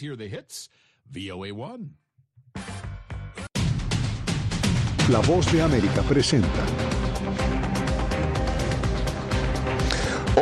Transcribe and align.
Hear 0.00 0.16
the 0.16 0.26
hits, 0.26 0.68
VOA1. 1.12 1.90
La 5.10 5.20
voz 5.20 5.52
de 5.52 5.62
América 5.62 6.02
presenta. 6.02 6.48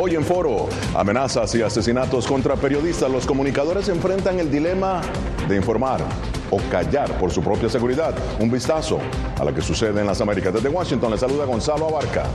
Hoy 0.01 0.15
en 0.15 0.23
foro, 0.23 0.69
amenazas 0.95 1.53
y 1.53 1.61
asesinatos 1.61 2.25
contra 2.25 2.55
periodistas. 2.55 3.11
Los 3.11 3.27
comunicadores 3.27 3.89
enfrentan 3.89 4.39
el 4.39 4.49
dilema 4.49 5.01
de 5.47 5.55
informar 5.57 6.01
o 6.49 6.57
callar 6.71 7.15
por 7.19 7.29
su 7.29 7.43
propia 7.43 7.69
seguridad. 7.69 8.15
Un 8.39 8.49
vistazo 8.49 8.99
a 9.37 9.43
lo 9.43 9.53
que 9.53 9.61
sucede 9.61 10.01
en 10.01 10.07
las 10.07 10.19
Américas. 10.21 10.53
Desde 10.53 10.69
Washington 10.69 11.11
le 11.11 11.17
saluda 11.17 11.45
Gonzalo 11.45 11.89
Abarca. 11.89 12.25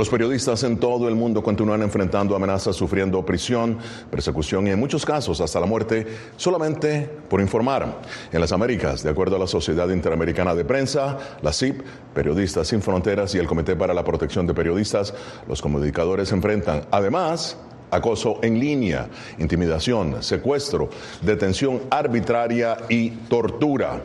Los 0.00 0.08
periodistas 0.08 0.62
en 0.62 0.78
todo 0.78 1.08
el 1.08 1.14
mundo 1.14 1.42
continúan 1.42 1.82
enfrentando 1.82 2.34
amenazas, 2.34 2.74
sufriendo 2.74 3.22
prisión, 3.22 3.76
persecución 4.10 4.66
y 4.66 4.70
en 4.70 4.80
muchos 4.80 5.04
casos 5.04 5.42
hasta 5.42 5.60
la 5.60 5.66
muerte 5.66 6.06
solamente 6.38 7.06
por 7.28 7.38
informar. 7.38 8.00
En 8.32 8.40
las 8.40 8.50
Américas, 8.50 9.02
de 9.02 9.10
acuerdo 9.10 9.36
a 9.36 9.40
la 9.40 9.46
Sociedad 9.46 9.90
Interamericana 9.90 10.54
de 10.54 10.64
Prensa, 10.64 11.18
la 11.42 11.52
CIP, 11.52 11.82
Periodistas 12.14 12.68
Sin 12.68 12.80
Fronteras 12.80 13.34
y 13.34 13.38
el 13.40 13.46
Comité 13.46 13.76
para 13.76 13.92
la 13.92 14.02
Protección 14.02 14.46
de 14.46 14.54
Periodistas, 14.54 15.12
los 15.46 15.60
comunicadores 15.60 16.32
enfrentan 16.32 16.86
además 16.90 17.58
acoso 17.90 18.38
en 18.40 18.58
línea, 18.58 19.06
intimidación, 19.38 20.22
secuestro, 20.22 20.88
detención 21.20 21.78
arbitraria 21.90 22.78
y 22.88 23.10
tortura. 23.10 24.00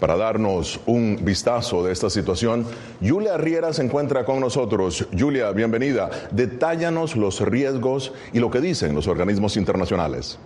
Para 0.00 0.16
darnos 0.16 0.80
un 0.86 1.18
vistazo 1.22 1.84
de 1.84 1.92
esta 1.92 2.10
situación, 2.10 2.66
Julia 3.00 3.36
Riera 3.36 3.72
se 3.72 3.82
encuentra 3.82 4.24
con 4.24 4.40
nosotros. 4.40 5.06
Julia, 5.16 5.50
bienvenida. 5.52 6.10
Detállanos 6.30 7.16
los 7.16 7.40
riesgos 7.40 8.12
y 8.32 8.38
lo 8.38 8.50
que 8.50 8.60
dicen 8.60 8.94
los 8.94 9.08
organismos 9.08 9.56
internacionales. 9.56 10.38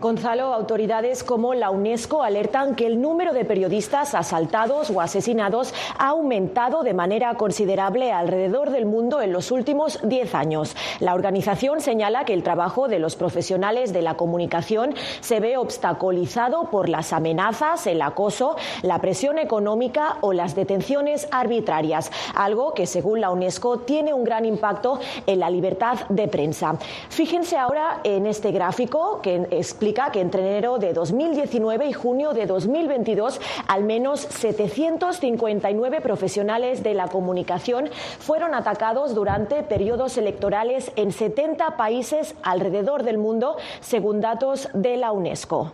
Gonzalo, 0.00 0.54
autoridades 0.54 1.24
como 1.24 1.54
la 1.54 1.70
UNESCO 1.70 2.22
alertan 2.22 2.76
que 2.76 2.86
el 2.86 3.00
número 3.00 3.32
de 3.32 3.44
periodistas 3.44 4.14
asaltados 4.14 4.90
o 4.90 5.00
asesinados 5.00 5.74
ha 5.98 6.10
aumentado 6.10 6.84
de 6.84 6.94
manera 6.94 7.34
considerable 7.34 8.12
alrededor 8.12 8.70
del 8.70 8.86
mundo 8.86 9.20
en 9.20 9.32
los 9.32 9.50
últimos 9.50 9.98
10 10.04 10.36
años. 10.36 10.76
La 11.00 11.14
organización 11.14 11.80
señala 11.80 12.24
que 12.24 12.32
el 12.32 12.44
trabajo 12.44 12.86
de 12.86 13.00
los 13.00 13.16
profesionales 13.16 13.92
de 13.92 14.02
la 14.02 14.16
comunicación 14.16 14.94
se 15.20 15.40
ve 15.40 15.56
obstaculizado 15.56 16.70
por 16.70 16.88
las 16.88 17.12
amenazas, 17.12 17.88
el 17.88 18.00
acoso, 18.00 18.54
la 18.82 19.00
presión 19.00 19.36
económica 19.36 20.18
o 20.20 20.32
las 20.32 20.54
detenciones 20.54 21.26
arbitrarias, 21.32 22.12
algo 22.36 22.72
que 22.72 22.86
según 22.86 23.20
la 23.20 23.30
UNESCO 23.30 23.80
tiene 23.80 24.14
un 24.14 24.22
gran 24.22 24.44
impacto 24.44 25.00
en 25.26 25.40
la 25.40 25.50
libertad 25.50 26.06
de 26.08 26.28
prensa. 26.28 26.76
Fíjense 27.08 27.56
ahora 27.56 27.98
en 28.04 28.28
este 28.28 28.52
gráfico 28.52 29.20
que 29.22 29.48
explica 29.50 29.87
que 30.12 30.20
entre 30.20 30.42
enero 30.42 30.78
de 30.78 30.92
2019 30.92 31.86
y 31.86 31.92
junio 31.92 32.32
de 32.34 32.46
2022 32.46 33.40
al 33.66 33.84
menos 33.84 34.20
759 34.20 36.00
profesionales 36.00 36.82
de 36.82 36.92
la 36.92 37.08
comunicación 37.08 37.88
fueron 38.18 38.54
atacados 38.54 39.14
durante 39.14 39.62
periodos 39.62 40.18
electorales 40.18 40.92
en 40.96 41.10
70 41.10 41.76
países 41.76 42.34
alrededor 42.42 43.02
del 43.02 43.16
mundo, 43.16 43.56
según 43.80 44.20
datos 44.20 44.68
de 44.74 44.96
la 44.98 45.12
UNESCO. 45.12 45.72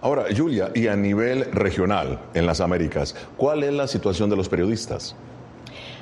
Ahora, 0.00 0.24
Julia, 0.34 0.70
y 0.74 0.88
a 0.88 0.96
nivel 0.96 1.44
regional 1.52 2.20
en 2.34 2.46
las 2.46 2.60
Américas, 2.60 3.14
¿cuál 3.36 3.62
es 3.62 3.72
la 3.72 3.86
situación 3.86 4.30
de 4.30 4.36
los 4.36 4.48
periodistas? 4.48 5.16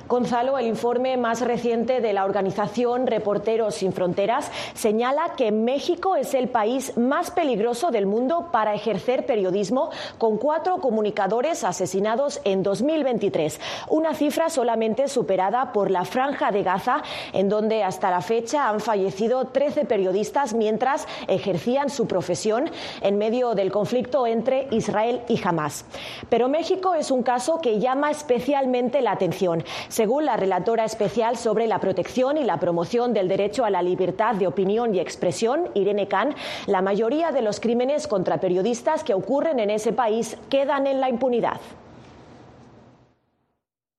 Gonzalo, 0.08 0.58
el 0.58 0.67
informe 0.67 1.17
más 1.17 1.41
reciente 1.41 2.00
de 2.00 2.12
la 2.12 2.25
organización 2.25 3.06
Reporteros 3.06 3.77
Sin 3.77 3.92
Fronteras 3.92 4.51
señala 4.74 5.35
que 5.36 5.52
México 5.52 6.17
es 6.17 6.35
el 6.35 6.48
país 6.48 6.96
más 6.96 7.30
peligroso 7.30 7.90
del 7.90 8.07
mundo 8.07 8.48
para 8.52 8.74
ejercer 8.74 9.24
periodismo, 9.27 9.91
con 10.18 10.39
cuatro 10.39 10.79
comunicadores 10.79 11.64
asesinados 11.64 12.41
en 12.45 12.62
2023, 12.62 13.61
una 13.89 14.14
cifra 14.14 14.51
solamente 14.51 15.08
superada 15.08 15.73
por 15.73 15.91
la 15.91 16.05
Franja 16.05 16.51
de 16.51 16.62
Gaza, 16.62 17.02
en 17.33 17.48
donde 17.48 17.83
hasta 17.83 18.11
la 18.11 18.20
fecha 18.20 18.68
han 18.68 18.80
fallecido 18.80 19.46
13 19.46 19.85
periodistas 19.85 20.52
mientras 20.52 21.07
ejercían 21.29 21.91
su 21.91 22.07
profesión 22.07 22.70
en 23.01 23.18
medio 23.18 23.55
del 23.55 23.70
conflicto 23.73 24.27
entre 24.27 24.68
Israel 24.70 25.23
y 25.29 25.41
Hamas. 25.42 25.85
Pero 26.29 26.48
México 26.48 26.95
es 26.95 27.11
un 27.11 27.23
caso 27.23 27.61
que 27.61 27.79
llama 27.79 28.11
especialmente 28.11 29.01
la 29.01 29.12
atención. 29.12 29.64
Según 29.92 30.25
la 30.25 30.39
relatora 30.39 30.86
especial 30.86 31.36
sobre 31.36 31.67
la 31.67 31.79
protección 31.79 32.39
y 32.39 32.45
la 32.45 32.58
promoción 32.58 33.13
del 33.13 33.29
derecho 33.29 33.67
a 33.67 33.69
la 33.69 33.83
libertad 33.83 34.35
de 34.35 34.47
opinión 34.47 34.95
y 34.95 35.01
expresión, 35.01 35.69
Irene 35.75 36.08
Khan, 36.08 36.35
la 36.64 36.80
mayoría 36.80 37.30
de 37.30 37.42
los 37.42 37.61
crímenes 37.61 38.07
contra 38.07 38.41
periodistas 38.41 39.05
que 39.05 39.13
ocurren 39.13 39.61
en 39.61 39.69
ese 39.69 39.92
país 39.92 40.39
quedan 40.48 40.86
en 40.86 40.98
la 40.98 41.11
impunidad. 41.11 41.61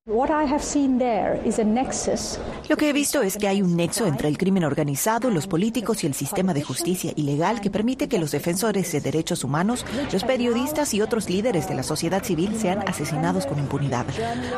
Lo 0.05 0.25
que 2.75 2.89
he 2.89 2.93
visto 2.93 3.21
es 3.21 3.37
que 3.37 3.47
hay 3.47 3.61
un 3.61 3.77
nexo 3.77 4.05
entre 4.05 4.27
el 4.27 4.37
crimen 4.37 4.65
organizado, 4.65 5.29
los 5.29 5.47
políticos 5.47 6.03
y 6.03 6.07
el 6.07 6.13
sistema 6.13 6.53
de 6.53 6.61
justicia 6.61 7.13
ilegal 7.15 7.61
que 7.61 7.71
permite 7.71 8.09
que 8.09 8.19
los 8.19 8.31
defensores 8.31 8.91
de 8.91 8.99
derechos 8.99 9.45
humanos, 9.45 9.85
los 10.11 10.25
periodistas 10.25 10.93
y 10.93 11.01
otros 11.01 11.29
líderes 11.29 11.69
de 11.69 11.75
la 11.75 11.83
sociedad 11.83 12.21
civil 12.21 12.59
sean 12.59 12.83
asesinados 12.85 13.45
con 13.45 13.59
impunidad. 13.59 14.05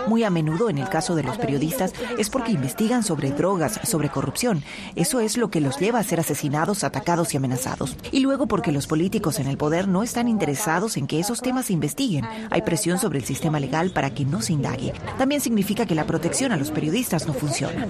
Muy 0.08 0.24
a 0.24 0.32
menudo, 0.32 0.68
en 0.68 0.80
el 0.80 0.90
caso 0.90 1.14
de 1.14 1.22
los 1.22 1.38
periodistas, 1.38 1.94
es 2.18 2.32
porque 2.32 2.52
investigan 2.52 3.04
sobre 3.04 3.30
drogas, 3.30 3.80
sobre 3.84 4.10
corrupción. 4.10 4.64
Eso 4.96 5.20
es 5.20 5.38
lo 5.38 5.52
que 5.52 5.62
los 5.62 5.78
lleva 5.78 6.00
a 6.00 6.04
ser 6.04 6.20
asesinados, 6.20 6.84
atacados 6.84 7.36
y 7.36 7.38
amenazados. 7.38 7.98
Y 8.12 8.22
luego 8.22 8.48
porque 8.48 8.72
los 8.72 8.88
políticos 8.88 9.40
en 9.40 9.46
el 9.46 9.58
poder 9.58 9.88
no 9.88 10.02
están 10.02 10.28
interesados 10.28 10.98
en 10.98 11.06
que 11.06 11.20
esos 11.20 11.42
temas 11.42 11.68
se 11.68 11.74
investiguen. 11.74 12.26
Hay 12.50 12.64
presión 12.64 12.98
sobre 12.98 13.20
el 13.20 13.26
sistema 13.26 13.60
legal 13.60 13.92
para 13.92 14.12
que 14.12 14.26
no 14.26 14.42
se 14.42 14.54
indague. 14.54 14.92
También 15.20 15.35
significa 15.42 15.86
que 15.86 15.96
la 15.96 16.06
protección 16.06 16.52
a 16.52 16.58
los 16.58 16.72
periodistas 16.72 17.28
no 17.28 17.34
funciona. 17.34 17.88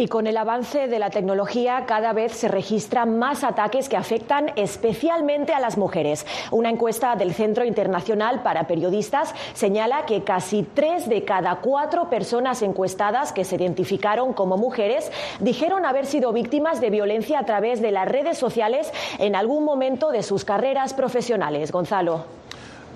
Y 0.00 0.08
con 0.08 0.26
el 0.26 0.38
avance 0.38 0.88
de 0.88 0.98
la 0.98 1.10
tecnología 1.10 1.84
cada 1.86 2.14
vez 2.14 2.32
se 2.32 2.48
registran 2.48 3.18
más 3.18 3.44
ataques 3.44 3.90
que 3.90 3.98
afectan 3.98 4.50
especialmente 4.56 5.52
a 5.52 5.60
las 5.60 5.76
mujeres. 5.76 6.26
Una 6.50 6.70
encuesta 6.70 7.16
del 7.16 7.34
Centro 7.34 7.66
Internacional 7.66 8.42
para 8.42 8.66
Periodistas 8.66 9.34
señala 9.52 10.06
que 10.06 10.24
casi 10.24 10.62
tres 10.62 11.06
de 11.06 11.24
cada 11.26 11.56
cuatro 11.56 12.08
personas 12.08 12.62
encuestadas 12.62 13.34
que 13.34 13.44
se 13.44 13.56
identificaron 13.56 14.32
como 14.32 14.56
mujeres 14.56 15.12
dijeron 15.38 15.84
haber 15.84 16.06
sido 16.06 16.32
víctimas 16.32 16.80
de 16.80 16.88
violencia 16.88 17.38
a 17.38 17.44
través 17.44 17.82
de 17.82 17.90
las 17.90 18.08
redes 18.08 18.38
sociales 18.38 18.90
en 19.18 19.36
algún 19.36 19.66
momento 19.66 20.12
de 20.12 20.22
sus 20.22 20.46
carreras 20.46 20.94
profesionales. 20.94 21.72
Gonzalo. 21.72 22.24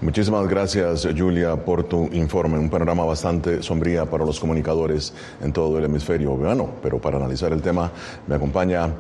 Muchísimas 0.00 0.47
gracias, 0.49 1.09
Julia, 1.16 1.56
por 1.56 1.84
tu 1.84 2.09
informe. 2.12 2.59
Un 2.59 2.69
panorama 2.69 3.05
bastante 3.05 3.62
sombría 3.62 4.05
para 4.05 4.25
los 4.25 4.38
comunicadores 4.38 5.15
en 5.43 5.53
todo 5.53 5.78
el 5.78 5.84
hemisferio. 5.84 6.32
Bueno, 6.32 6.69
pero 6.82 6.99
para 6.99 7.16
analizar 7.16 7.53
el 7.53 7.62
tema 7.62 7.91
me 8.27 8.34
acompaña 8.34 8.91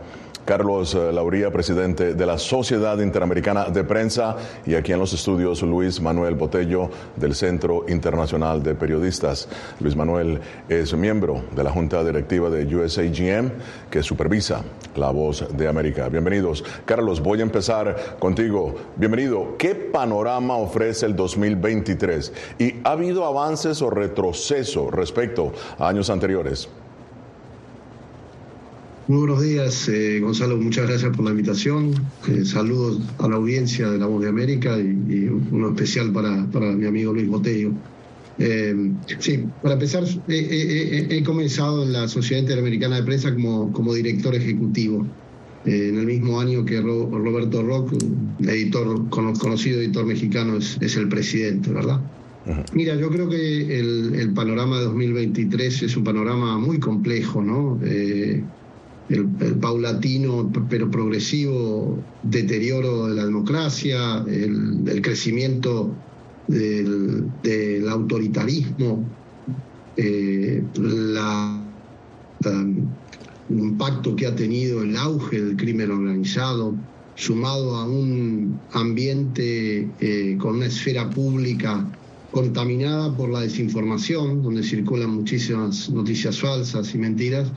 Carlos 0.44 0.94
eh, 0.94 1.10
Lauría, 1.12 1.50
presidente 1.50 2.14
de 2.14 2.26
la 2.26 2.36
Sociedad 2.36 2.98
Interamericana 2.98 3.64
de 3.66 3.82
Prensa, 3.82 4.36
y 4.66 4.74
aquí 4.74 4.92
en 4.92 4.98
los 4.98 5.12
estudios 5.14 5.62
Luis 5.62 6.00
Manuel 6.00 6.34
Botello 6.34 6.90
del 7.16 7.34
Centro 7.34 7.86
Internacional 7.88 8.62
de 8.62 8.74
Periodistas. 8.74 9.48
Luis 9.80 9.96
Manuel 9.96 10.40
es 10.68 10.94
miembro 10.94 11.44
de 11.56 11.64
la 11.64 11.70
Junta 11.70 12.04
Directiva 12.04 12.50
de 12.50 12.76
USAGM, 12.76 13.52
que 13.90 14.02
supervisa 14.02 14.62
La 14.96 15.10
Voz 15.10 15.46
de 15.56 15.66
América. 15.66 16.08
Bienvenidos. 16.10 16.62
Carlos, 16.84 17.20
voy 17.20 17.40
a 17.40 17.44
empezar 17.44 18.16
contigo. 18.18 18.74
Bienvenido. 18.96 19.56
¿Qué 19.56 19.74
panorama 19.74 20.56
ofrece 20.56 21.06
el 21.06 21.16
2023? 21.16 22.32
¿Y 22.58 22.74
ha 22.84 22.90
habido 22.90 23.24
avances 23.24 23.80
o 23.80 23.88
retroceso 23.88 24.90
respecto 24.90 25.52
a 25.78 25.88
años 25.88 26.10
anteriores? 26.10 26.68
Muy 29.06 29.18
buenos 29.18 29.42
días, 29.42 29.86
eh, 29.90 30.18
Gonzalo. 30.20 30.56
Muchas 30.56 30.88
gracias 30.88 31.14
por 31.14 31.26
la 31.26 31.32
invitación. 31.32 31.92
Eh, 32.26 32.46
saludos 32.46 33.02
a 33.18 33.28
la 33.28 33.36
audiencia 33.36 33.90
de 33.90 33.98
La 33.98 34.06
Voz 34.06 34.22
de 34.22 34.30
América 34.30 34.78
y, 34.78 35.28
uno 35.28 35.68
especial 35.68 36.10
para, 36.10 36.46
para, 36.50 36.72
mi 36.72 36.86
amigo 36.86 37.12
Luis 37.12 37.28
Botello. 37.28 37.72
Eh, 38.38 38.74
sí, 39.18 39.44
para 39.60 39.74
empezar, 39.74 40.04
he 40.26 41.22
comenzado 41.22 41.82
en 41.82 41.92
la 41.92 42.08
Sociedad 42.08 42.40
Interamericana 42.40 42.96
de 42.96 43.02
Prensa 43.02 43.34
como, 43.34 43.70
como 43.72 43.92
director 43.92 44.34
ejecutivo. 44.34 45.06
en 45.66 45.98
el 45.98 46.06
mismo 46.06 46.40
año 46.40 46.64
que 46.64 46.80
Roberto 46.80 47.62
Rock, 47.62 47.92
editor, 48.40 49.10
conocido 49.10 49.80
editor 49.80 50.06
mexicano, 50.06 50.56
es, 50.56 50.78
es 50.80 50.96
el 50.96 51.10
presidente, 51.10 51.70
¿verdad? 51.70 52.00
Mira, 52.72 52.94
yo 52.96 53.10
creo 53.10 53.28
que 53.28 53.78
el, 53.78 54.14
el, 54.14 54.32
panorama 54.32 54.78
de 54.78 54.84
2023 54.84 55.82
es 55.82 55.96
un 55.96 56.04
panorama 56.04 56.58
muy 56.58 56.78
complejo, 56.78 57.42
¿no? 57.42 57.78
El, 59.08 59.26
paulatino 59.60 60.50
pero 60.68 60.90
progresivo 60.90 61.98
deterioro 62.22 63.08
de 63.08 63.14
la 63.14 63.24
democracia, 63.26 64.24
el, 64.26 65.00
crecimiento 65.02 65.94
del, 66.48 67.88
autoritarismo, 67.88 69.04
eh, 69.96 70.62
el 73.50 73.58
impacto 73.58 74.16
que 74.16 74.26
ha 74.26 74.34
tenido 74.34 74.82
el 74.82 74.96
auge 74.96 75.40
del 75.40 75.56
crimen 75.56 75.90
organizado, 75.90 76.74
sumado 77.16 77.76
a 77.76 77.86
un 77.86 78.58
ambiente 78.72 79.88
eh, 80.00 80.36
con 80.38 80.56
una 80.56 80.66
esfera 80.66 81.08
pública 81.10 81.86
contaminada 82.32 83.16
por 83.16 83.30
la 83.30 83.40
desinformación, 83.42 84.42
donde 84.42 84.64
circulan 84.64 85.10
muchísimas 85.10 85.88
noticias 85.90 86.40
falsas 86.40 86.92
y 86.94 86.98
mentiras, 86.98 87.52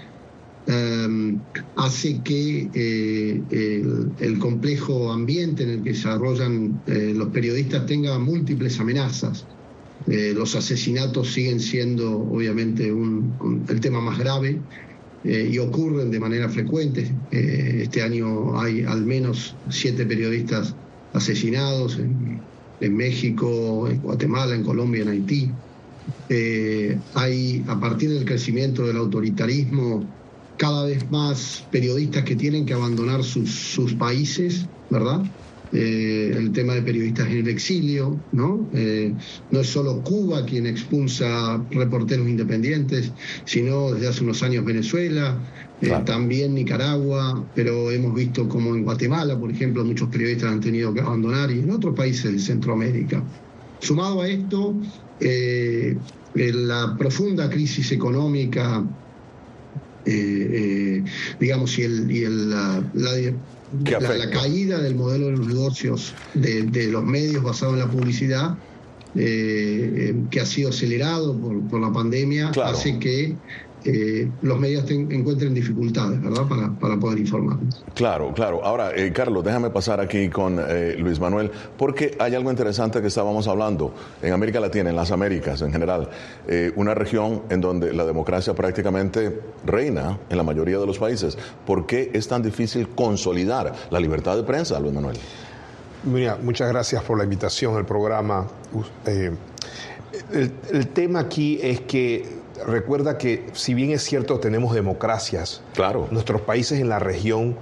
em, 0.67 1.39
hace 1.75 2.21
que 2.23 2.69
eh, 2.73 3.83
el, 4.19 4.39
complejo 4.39 5.11
ambiente 5.11 5.63
en 5.63 5.69
el 5.69 5.83
que 5.83 5.93
se 5.93 6.07
desarrollan 6.07 6.81
eh, 6.87 7.13
los 7.15 7.29
periodistas 7.29 7.85
tenga 7.85 8.17
múltiples 8.19 8.79
amenazas. 8.79 9.45
Eh, 10.07 10.33
los 10.35 10.55
asesinatos 10.55 11.33
siguen 11.33 11.59
siendo 11.59 12.19
obviamente 12.19 12.93
el 13.69 13.79
tema 13.79 13.99
más 14.01 14.19
grave 14.19 14.59
y 15.23 15.57
ocurren 15.57 16.09
de 16.09 16.19
manera 16.21 16.47
frecuente. 16.47 17.11
este 17.31 18.01
año 18.01 18.57
hay 18.57 18.83
al 18.83 19.05
menos 19.05 19.55
siete 19.69 20.05
periodistas 20.05 20.73
asesinados. 21.13 21.97
En, 21.97 22.39
en 22.79 22.95
México, 22.95 23.89
en 23.89 23.99
Guatemala, 24.01 24.55
en 24.55 24.63
Colombia, 24.63 25.01
en 25.01 25.09
Haití. 25.09 25.51
Hay, 27.15 27.63
a 27.67 27.79
partir 27.79 28.11
del 28.11 28.23
crecimiento 28.23 28.85
del 28.85 28.97
autoritarismo, 28.97 30.05
cada 30.57 30.86
vez 30.86 31.09
más 31.09 31.68
periodistas 31.71 32.24
que 32.24 32.36
tienen 32.36 32.65
que 32.65 32.74
abandonar 32.74 33.24
sus, 33.24 33.50
sus 33.50 33.94
países, 33.94 34.68
¿verdad? 34.89 35.24
Eh, 35.71 36.33
el 36.33 36.54
tema 36.54 36.75
de 36.75 36.81
periodistas 36.81 37.27
en 37.27 37.39
el 37.39 37.48
exilio, 37.50 38.24
¿no? 38.31 38.69
Eh, 38.74 39.13
no 39.51 39.59
es 39.59 39.68
solo 39.68 40.01
Cuba 40.01 40.45
quien 40.45 40.65
expulsa 40.65 41.63
reporteros 41.69 42.27
independientes, 42.27 43.12
sino 43.44 43.92
desde 43.92 44.07
hace 44.07 44.24
unos 44.24 44.42
años 44.44 44.63
Venezuela, 44.63 45.38
eh, 45.81 45.92
también 46.06 46.56
Nicaragua, 46.56 47.45
pero 47.54 47.92
hemos 47.92 48.15
visto 48.15 48.48
como 48.48 48.75
en 48.75 48.83
Guatemala, 48.83 49.38
por 49.38 49.51
ejemplo, 49.51 49.83
muchos 49.83 50.07
periodistas 50.07 50.54
han 50.54 50.62
tenido 50.62 50.94
que 50.94 51.01
abandonar 51.01 51.51
y 51.51 51.59
en 51.59 51.69
otros 51.69 51.94
países 51.94 52.31
de 52.31 52.39
Centroamérica. 52.39 53.21
Sumado 53.80 54.21
a 54.21 54.27
esto, 54.27 54.80
la 56.33 56.95
profunda 56.98 57.50
crisis 57.50 57.92
económica, 57.92 58.83
digamos, 61.39 61.77
y, 61.77 61.83
el, 61.83 62.12
y 62.12 62.24
el, 62.24 62.50
la, 62.50 62.83
la, 63.74 64.30
caída 64.30 64.80
del 64.80 64.95
modelo 64.95 65.25
de 65.27 65.31
los 65.33 65.48
negocios 65.48 66.13
de, 66.33 66.88
los 66.88 67.04
medios 67.04 67.44
basados 67.44 67.74
en 67.75 67.80
la 67.81 67.92
publicidad, 67.92 68.57
eh, 69.15 69.94
eh, 69.95 70.15
que 70.30 70.39
ha 70.39 70.45
sido 70.45 70.69
acelerado 70.69 71.36
por, 71.38 71.81
la 71.81 71.92
pandemia, 71.92 72.51
hace 72.63 73.00
que 73.00 73.36
eh, 73.85 74.29
los 74.41 74.59
medios 74.59 74.89
encuentren 74.89 75.53
dificultades, 75.53 76.21
¿verdad?, 76.21 76.44
para, 76.79 76.97
poder 76.97 77.19
informar. 77.19 77.57
Claro, 77.94 78.33
claro. 78.33 78.63
Ahora, 78.63 78.91
Carlos, 79.13 79.44
déjame 79.44 79.69
pasar 79.69 80.00
aquí 80.00 80.29
con 80.29 80.59
Luis 80.97 81.19
Manuel, 81.19 81.51
porque 81.77 82.15
hay 82.19 82.33
algo 82.35 82.50
interesante 82.50 83.01
que 83.01 83.07
estábamos 83.07 83.47
hablando 83.47 83.94
en 84.21 84.33
América 84.33 84.59
Latina, 84.59 84.89
en 84.89 84.95
las 84.95 85.12
Américas 85.12 85.62
en 85.62 85.71
general, 85.71 86.09
una 86.75 86.94
región 86.95 87.44
en 87.50 87.62
donde 87.62 87.94
la 87.94 88.06
democracia 88.06 88.53
prácticamente 88.53 89.41
reina 89.65 90.18
en 90.30 90.38
la 90.38 90.44
mayoría 90.44 90.80
de 90.80 90.85
los 90.85 90.97
países. 90.97 91.38
¿Por 91.65 91.85
qué 91.85 92.12
es 92.13 92.27
tan 92.27 92.41
difícil 92.41 92.89
consolidar 92.89 93.73
la 93.89 94.00
libertad 94.00 94.35
de 94.35 94.44
prensa, 94.44 94.80
Luis 94.80 94.94
Manuel? 94.94 95.18
Mira, 96.03 96.38
muchas 96.41 96.69
gracias 96.69 97.03
por 97.03 97.18
la 97.18 97.23
invitación 97.23 97.75
al 97.75 97.85
programa. 97.85 98.47
el 100.31 100.88
tema 100.89 101.19
aquí 101.19 101.59
es 101.62 101.81
que 101.81 102.25
recuerda 102.65 103.18
que 103.18 103.48
si 103.54 103.74
bien 103.74 103.92
es 103.92 104.04
cierto 104.04 104.39
tenemos 104.39 104.74
democracias, 104.74 105.62
claro. 105.74 106.07
nuestros 106.12 106.42
países 106.42 106.80
en 106.80 106.89
la 106.89 107.00
región, 107.00 107.56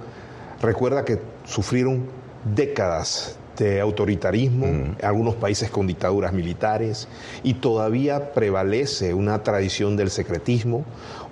recuerda 0.60 1.04
que 1.04 1.20
sufrieron 1.44 2.06
décadas 2.54 3.36
de 3.56 3.80
autoritarismo, 3.80 4.94
algunos 5.02 5.34
países 5.34 5.70
con 5.70 5.86
dictaduras 5.86 6.32
militares, 6.32 7.08
y 7.42 7.54
todavía 7.54 8.32
prevalece 8.32 9.14
una 9.14 9.42
tradición 9.42 9.96
del 9.96 10.10
secretismo, 10.10 10.84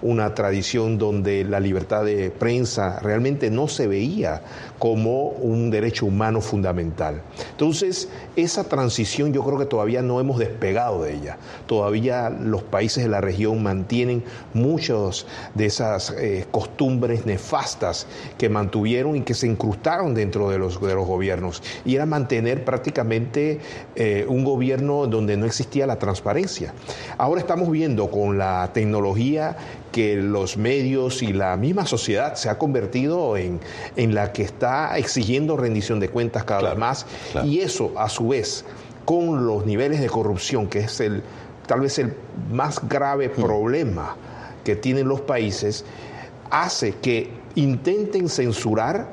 una 0.05 0.35
tradición 0.35 0.99
donde 0.99 1.45
la 1.45 1.61
libertad 1.61 2.05
de 2.05 2.31
prensa 2.31 3.01
realmente 3.01 3.51
no 3.51 3.69
se 3.69 3.89
veía 3.89 4.43
como 4.79 5.29
un 5.29 5.71
derecho 5.71 6.05
humano 6.05 6.43
fundamental. 6.43 7.23
Entonces, 7.53 8.11
esa 8.37 8.65
transición 8.65 9.33
yo 9.33 9.43
creo 9.43 9.59
que 9.59 9.65
todavía 9.65 10.03
no 10.03 10.21
hemos 10.21 10.39
despegado 10.39 11.03
de 11.03 11.15
ella. 11.15 11.39
Todavía 11.67 12.29
los 12.29 12.63
países 12.63 13.03
de 13.03 13.09
la 13.09 13.23
región 13.23 13.63
mantienen 13.63 14.23
muchas 14.53 15.27
de 15.55 15.67
esas 15.67 16.11
eh, 16.19 16.45
costumbres 16.51 17.25
nefastas 17.25 18.07
que 18.37 18.51
mantuvieron 18.51 19.17
y 19.17 19.23
que 19.23 19.33
se 19.33 19.47
incrustaron 19.47 20.15
dentro 20.15 20.51
de 20.51 20.59
los, 20.59 20.81
de 20.83 20.95
los 20.95 21.07
gobiernos. 21.07 21.63
Y 21.87 21.95
era 21.95 22.05
mantener 22.05 22.65
prácticamente 22.67 23.61
eh, 23.97 24.27
un 24.29 24.45
gobierno 24.45 25.07
donde 25.07 25.39
no 25.39 25.47
existía 25.47 25.87
la 25.87 25.99
transparencia. 25.99 26.75
Ahora 27.17 27.41
estamos 27.41 27.71
viendo 27.71 28.11
con 28.11 28.37
la 28.37 28.71
tecnología 28.75 29.57
que 29.95 30.17
los 30.17 30.57
medios 30.57 31.23
y 31.23 31.33
la 31.33 31.57
misma 31.57 31.87
sociedad 31.87 32.35
se 32.35 32.49
ha 32.49 32.59
convertido 32.59 33.37
en, 33.37 33.61
en 33.95 34.13
la 34.13 34.33
que 34.33 34.43
está 34.43 34.99
exigiendo 34.99 35.57
rendición 35.57 36.01
de 36.01 36.09
cuentas 36.09 36.43
cada 36.43 36.71
vez 36.71 36.77
más. 36.77 37.07
y 37.45 37.61
eso 37.61 37.93
a 37.97 38.09
su 38.09 38.27
vez 38.27 38.65
con 39.05 39.47
los 39.47 39.65
niveles 39.67 40.01
de 40.01 40.09
corrupción 40.09 40.67
que 40.67 40.81
es 40.81 40.99
el 40.99 41.23
tal 41.69 41.83
vez 41.83 42.01
el 42.01 42.13
más 42.51 42.81
grave 42.89 43.29
hmm. 43.29 43.41
problema 43.41 44.17
que 44.65 44.75
tienen 44.75 45.07
los 45.07 45.21
países 45.21 45.85
hace 46.51 46.95
que 46.95 47.31
intenten 47.55 48.29
censurar 48.29 49.07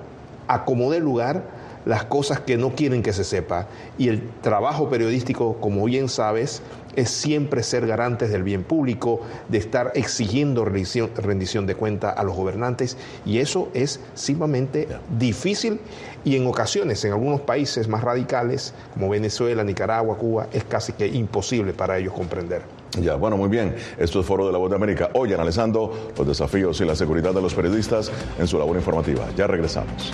a 0.47 0.65
como 0.65 0.89
dé 0.89 0.99
lugar 0.99 1.43
las 1.85 2.05
cosas 2.05 2.39
que 2.39 2.57
no 2.57 2.75
quieren 2.75 3.01
que 3.01 3.13
se 3.13 3.23
sepa. 3.23 3.67
Y 3.97 4.07
el 4.09 4.29
trabajo 4.41 4.89
periodístico 4.89 5.57
como 5.59 5.85
bien 5.85 6.09
sabes 6.09 6.61
es 6.95 7.09
siempre 7.09 7.63
ser 7.63 7.88
garantes 7.88 8.31
del 8.31 8.43
bien 8.43 8.63
público, 8.63 9.21
de 9.49 9.57
estar 9.57 9.91
exigiendo 9.95 10.65
rendición, 10.65 11.65
de 11.65 11.75
cuenta 11.75 12.09
a 12.09 12.23
los 12.23 12.35
gobernantes 12.35 12.97
y 13.25 13.39
eso 13.39 13.69
es 13.73 13.99
simplemente 14.13 14.88
difícil 15.17 15.79
y 16.23 16.35
en 16.35 16.45
ocasiones 16.47 17.03
en 17.05 17.11
algunos 17.13 17.41
países 17.41 17.88
más 17.88 18.03
radicales 18.03 18.73
como 18.93 19.09
Venezuela, 19.09 19.63
Nicaragua, 19.63 20.17
Cuba 20.17 20.48
es 20.51 20.63
casi 20.63 20.93
que 20.93 21.07
imposible 21.07 21.74
para 21.74 21.98
ellos 21.98 22.13
comprender. 22.13 22.62
Ya, 23.00 23.15
bueno, 23.15 23.38
muy 23.38 23.48
bien. 23.48 23.75
Esto 23.98 24.19
es 24.19 24.25
Foro 24.25 24.45
de 24.45 24.51
la 24.51 24.57
Voz 24.57 24.69
de 24.69 24.75
América. 24.75 25.10
Hoy 25.13 25.33
analizando 25.33 26.12
los 26.17 26.27
desafíos 26.27 26.79
y 26.81 26.86
la 26.86 26.95
seguridad 26.95 27.33
de 27.33 27.41
los 27.41 27.53
periodistas 27.53 28.12
en 28.38 28.48
su 28.48 28.60
labor 28.60 28.75
informativa. 28.75 29.29
Ya 29.36 29.48
regresamos. 29.48 30.13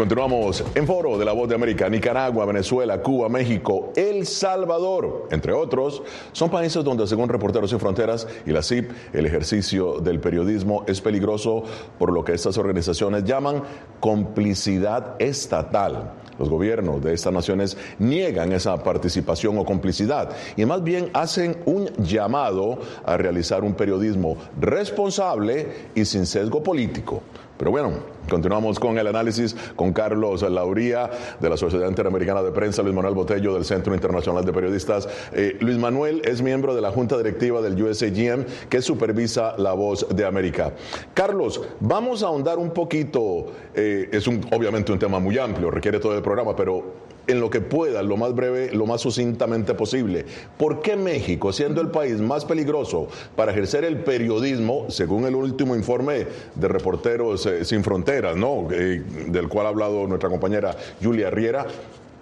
continuamos 0.00 0.64
en 0.74 0.86
foro 0.86 1.18
de 1.18 1.26
la 1.26 1.32
voz 1.32 1.46
de 1.46 1.54
América. 1.54 1.86
Nicaragua, 1.90 2.46
Venezuela, 2.46 3.02
Cuba, 3.02 3.28
México, 3.28 3.92
El 3.94 4.26
Salvador, 4.26 5.28
entre 5.30 5.52
otros, 5.52 6.02
son 6.32 6.48
países 6.48 6.82
donde, 6.82 7.06
según 7.06 7.28
Reporteros 7.28 7.68
Sin 7.68 7.78
Fronteras 7.78 8.26
y 8.46 8.50
la 8.50 8.62
CIP, 8.62 8.90
el 9.12 9.26
ejercicio 9.26 10.00
del 10.00 10.18
periodismo 10.18 10.84
es 10.86 11.02
peligroso 11.02 11.64
por 11.98 12.14
lo 12.14 12.24
que 12.24 12.32
estas 12.32 12.56
organizaciones 12.56 13.24
llaman 13.24 13.62
complicidad 14.00 15.16
estatal. 15.18 16.14
Los 16.38 16.48
gobiernos 16.48 17.02
de 17.02 17.12
estas 17.12 17.34
naciones 17.34 17.76
niegan 17.98 18.52
esa 18.52 18.82
participación 18.82 19.58
o 19.58 19.66
complicidad 19.66 20.30
y 20.56 20.64
más 20.64 20.82
bien 20.82 21.10
hacen 21.12 21.58
un 21.66 21.90
llamado 21.98 22.78
a 23.04 23.18
realizar 23.18 23.64
un 23.64 23.74
periodismo 23.74 24.38
responsable 24.58 25.90
y 25.94 26.06
sin 26.06 26.24
sesgo 26.24 26.62
político. 26.62 27.20
Pero 27.60 27.72
bueno, 27.72 27.90
continuamos 28.30 28.80
con 28.80 28.96
el 28.96 29.06
análisis 29.06 29.54
con 29.76 29.92
Carlos 29.92 30.42
Lauría 30.42 31.10
de 31.38 31.50
la 31.50 31.58
Sociedad 31.58 31.88
Interamericana 31.88 32.42
de 32.42 32.52
Prensa, 32.52 32.82
Luis 32.82 32.94
Manuel 32.94 33.14
Botello 33.14 33.52
del 33.52 33.66
Centro 33.66 33.92
Internacional 33.92 34.44
de 34.44 34.52
Periodistas. 34.52 35.06
Eh, 35.32 35.58
Luis 35.60 35.76
Manuel 35.76 36.22
es 36.24 36.40
miembro 36.40 36.74
de 36.74 36.80
la 36.80 36.90
Junta 36.92 37.18
Directiva 37.18 37.60
del 37.60 37.80
USAGM 37.82 38.44
que 38.70 38.80
supervisa 38.80 39.54
La 39.58 39.74
Voz 39.74 40.06
de 40.08 40.24
América. 40.24 40.72
Carlos, 41.12 41.60
vamos 41.80 42.22
a 42.22 42.28
ahondar 42.28 42.58
un 42.58 42.70
poquito, 42.70 43.48
eh, 43.74 44.08
es 44.12 44.26
un, 44.26 44.40
obviamente 44.52 44.92
un 44.92 44.98
tema 44.98 45.18
muy 45.18 45.36
amplio, 45.36 45.70
requiere 45.70 45.98
todo 45.98 46.16
el 46.16 46.22
programa, 46.22 46.54
pero 46.54 47.10
en 47.30 47.40
lo 47.40 47.50
que 47.50 47.60
pueda, 47.60 48.02
lo 48.02 48.16
más 48.16 48.34
breve, 48.34 48.72
lo 48.72 48.86
más 48.86 49.00
sucintamente 49.00 49.74
posible. 49.74 50.24
¿Por 50.58 50.82
qué 50.82 50.96
México, 50.96 51.52
siendo 51.52 51.80
el 51.80 51.88
país 51.88 52.20
más 52.20 52.44
peligroso 52.44 53.08
para 53.36 53.52
ejercer 53.52 53.84
el 53.84 53.98
periodismo, 54.00 54.86
según 54.88 55.26
el 55.26 55.34
último 55.34 55.76
informe 55.76 56.26
de 56.54 56.68
Reporteros 56.68 57.46
eh, 57.46 57.64
Sin 57.64 57.84
Fronteras, 57.84 58.19
¿no? 58.34 58.68
Eh, 58.70 59.02
del 59.28 59.48
cual 59.48 59.66
ha 59.66 59.68
hablado 59.70 60.06
nuestra 60.06 60.28
compañera 60.28 60.76
Julia 61.02 61.30
Riera, 61.30 61.66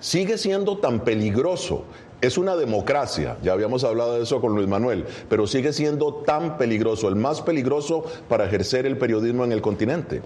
sigue 0.00 0.38
siendo 0.38 0.78
tan 0.78 1.04
peligroso? 1.04 1.84
Es 2.20 2.36
una 2.36 2.56
democracia, 2.56 3.36
ya 3.44 3.52
habíamos 3.52 3.84
hablado 3.84 4.16
de 4.16 4.24
eso 4.24 4.40
con 4.40 4.54
Luis 4.56 4.66
Manuel, 4.66 5.04
pero 5.28 5.46
sigue 5.46 5.72
siendo 5.72 6.14
tan 6.26 6.58
peligroso, 6.58 7.08
el 7.08 7.14
más 7.14 7.42
peligroso 7.42 8.04
para 8.28 8.46
ejercer 8.46 8.86
el 8.86 8.98
periodismo 8.98 9.44
en 9.44 9.52
el 9.52 9.60
continente. 9.60 10.22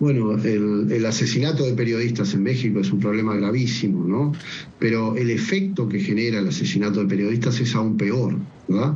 Bueno, 0.00 0.38
el, 0.44 1.06
asesinato 1.06 1.64
de 1.64 1.72
periodistas 1.72 2.32
en 2.34 2.44
México 2.44 2.78
es 2.78 2.92
un 2.92 3.00
problema 3.00 3.34
gravísimo, 3.34 4.06
¿no? 4.06 4.32
Pero 4.78 5.16
el 5.16 5.30
efecto 5.30 5.88
que 5.88 5.98
genera 5.98 6.38
el 6.38 6.48
asesinato 6.48 7.00
de 7.00 7.06
periodistas 7.06 7.58
es 7.58 7.74
aún 7.74 7.96
peor, 7.96 8.36
¿verdad? 8.68 8.94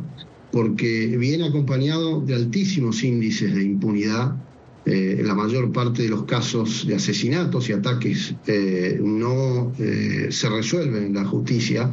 Porque 0.53 1.17
viene 1.19 1.47
acompañado 1.47 2.21
de 2.21 2.35
altísimos 2.35 3.03
índices 3.03 3.55
de 3.55 3.65
impunidad. 3.65 4.37
Eh, 4.85 5.23
la 5.25 5.35
mayor 5.35 5.73
parte 5.73 6.03
de 6.03 6.09
los 6.09 6.25
casos 6.25 6.87
de 6.87 6.97
asesinatos 6.97 7.69
y 7.69 7.73
ataques 7.73 8.35
eh, 8.47 9.01
no 9.03 9.73
eh, 9.79 10.29
se 10.31 10.49
resuelven 10.49 11.05
en 11.05 11.15
la 11.15 11.25
justicia. 11.25 11.91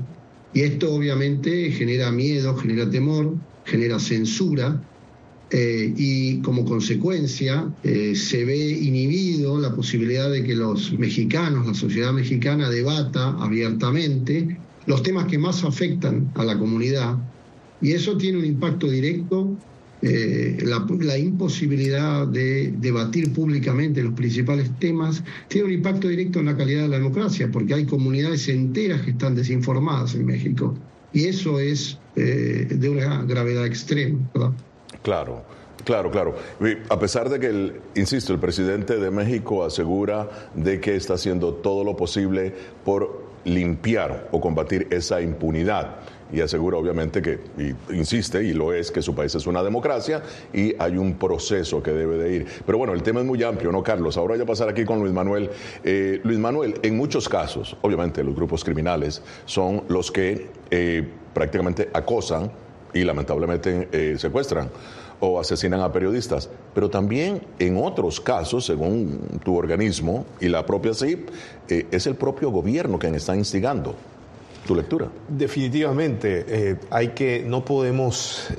Y 0.53 0.61
esto 0.61 0.93
obviamente 0.93 1.71
genera 1.71 2.11
miedo, 2.11 2.55
genera 2.57 2.89
temor, 2.89 3.35
genera 3.65 3.99
censura 3.99 4.83
y 5.51 6.41
como 6.41 6.63
consecuencia 6.63 7.73
se 7.81 8.45
ve 8.45 8.69
inhibido 8.69 9.59
la 9.59 9.73
posibilidad 9.73 10.29
de 10.29 10.43
que 10.43 10.55
los 10.55 10.93
mexicanos, 10.93 11.65
la 11.65 11.73
sociedad 11.73 12.13
mexicana, 12.13 12.69
debata 12.69 13.29
abiertamente 13.39 14.59
los 14.85 15.03
temas 15.03 15.25
que 15.25 15.37
más 15.37 15.63
afectan 15.63 16.31
a 16.35 16.43
la 16.43 16.57
comunidad 16.57 17.17
y 17.81 17.93
eso 17.93 18.17
tiene 18.17 18.39
un 18.39 18.45
impacto 18.45 18.89
directo, 18.89 19.55
eh, 20.01 20.57
la, 20.63 20.85
la, 21.01 21.17
imposibilidad 21.17 22.25
de 22.25 22.73
debatir 22.77 23.33
públicamente 23.33 24.01
los 24.01 24.13
principales 24.13 24.71
temas, 24.79 25.23
tiene 25.47 25.67
un 25.67 25.73
impacto 25.73 26.07
directo 26.07 26.39
en 26.39 26.45
la 26.45 26.55
calidad 26.55 26.83
de 26.83 26.87
la 26.87 26.97
democracia, 26.97 27.49
porque 27.51 27.73
hay 27.73 27.85
comunidades 27.85 28.47
enteras 28.47 29.01
que 29.01 29.11
están 29.11 29.35
desinformadas 29.35 30.15
en 30.15 30.25
México 30.25 30.75
y 31.11 31.25
eso 31.25 31.59
es 31.59 31.97
de 32.15 32.89
una 32.89 33.23
gravedad 33.23 33.65
extrema. 33.65 34.19
Claro. 35.01 35.43
Claro, 35.85 36.11
claro. 36.11 36.35
A 36.89 36.99
pesar 36.99 37.29
de 37.29 37.39
que, 37.39 37.47
el, 37.47 37.81
insisto, 37.95 38.33
el 38.33 38.39
presidente 38.39 38.97
de 38.97 39.11
México 39.11 39.63
asegura 39.63 40.29
de 40.53 40.79
que 40.79 40.95
está 40.95 41.15
haciendo 41.15 41.53
todo 41.53 41.83
lo 41.83 41.95
posible 41.95 42.53
por 42.83 43.23
limpiar 43.45 44.27
o 44.31 44.41
combatir 44.41 44.87
esa 44.91 45.21
impunidad 45.21 45.99
y 46.31 46.41
asegura 46.41 46.77
obviamente 46.77 47.21
que, 47.21 47.39
y 47.57 47.93
insiste, 47.93 48.43
y 48.43 48.53
lo 48.53 48.73
es, 48.73 48.91
que 48.91 49.01
su 49.01 49.15
país 49.15 49.33
es 49.35 49.47
una 49.47 49.63
democracia 49.63 50.21
y 50.53 50.75
hay 50.79 50.97
un 50.97 51.15
proceso 51.15 51.81
que 51.81 51.91
debe 51.91 52.17
de 52.17 52.35
ir. 52.35 52.47
Pero 52.65 52.77
bueno, 52.77 52.93
el 52.93 53.03
tema 53.03 53.21
es 53.21 53.25
muy 53.25 53.41
amplio, 53.43 53.71
¿no, 53.71 53.83
Carlos? 53.83 54.17
Ahora 54.17 54.35
voy 54.35 54.43
a 54.43 54.45
pasar 54.45 54.69
aquí 54.69 54.85
con 54.85 54.99
Luis 54.99 55.13
Manuel. 55.13 55.49
Eh, 55.83 56.19
Luis 56.23 56.39
Manuel, 56.39 56.75
en 56.83 56.97
muchos 56.97 57.27
casos, 57.27 57.75
obviamente 57.81 58.23
los 58.23 58.35
grupos 58.35 58.63
criminales 58.63 59.21
son 59.45 59.83
los 59.87 60.11
que 60.11 60.49
eh, 60.69 61.07
prácticamente 61.33 61.89
acosan 61.93 62.51
y 62.93 63.03
lamentablemente 63.03 63.87
eh, 63.91 64.15
secuestran 64.17 64.69
o 65.19 65.39
asesinan 65.39 65.81
a 65.81 65.91
periodistas. 65.91 66.49
Pero 66.73 66.89
también 66.89 67.41
en 67.59 67.77
otros 67.77 68.21
casos, 68.21 68.65
según 68.65 69.39
tu 69.43 69.55
organismo 69.55 70.25
y 70.39 70.47
la 70.47 70.65
propia 70.65 70.93
CIP, 70.93 71.29
es 71.67 72.07
el 72.07 72.15
propio 72.15 72.51
gobierno 72.51 72.97
quien 72.97 73.15
está 73.15 73.35
instigando. 73.35 73.95
¿Tu 74.69 74.75
lectura? 74.75 75.07
Definitivamente, 75.27 76.45
eh, 76.47 76.75
hay 76.91 77.07
que, 77.09 77.43
no 77.43 77.65
podemos 77.65 78.49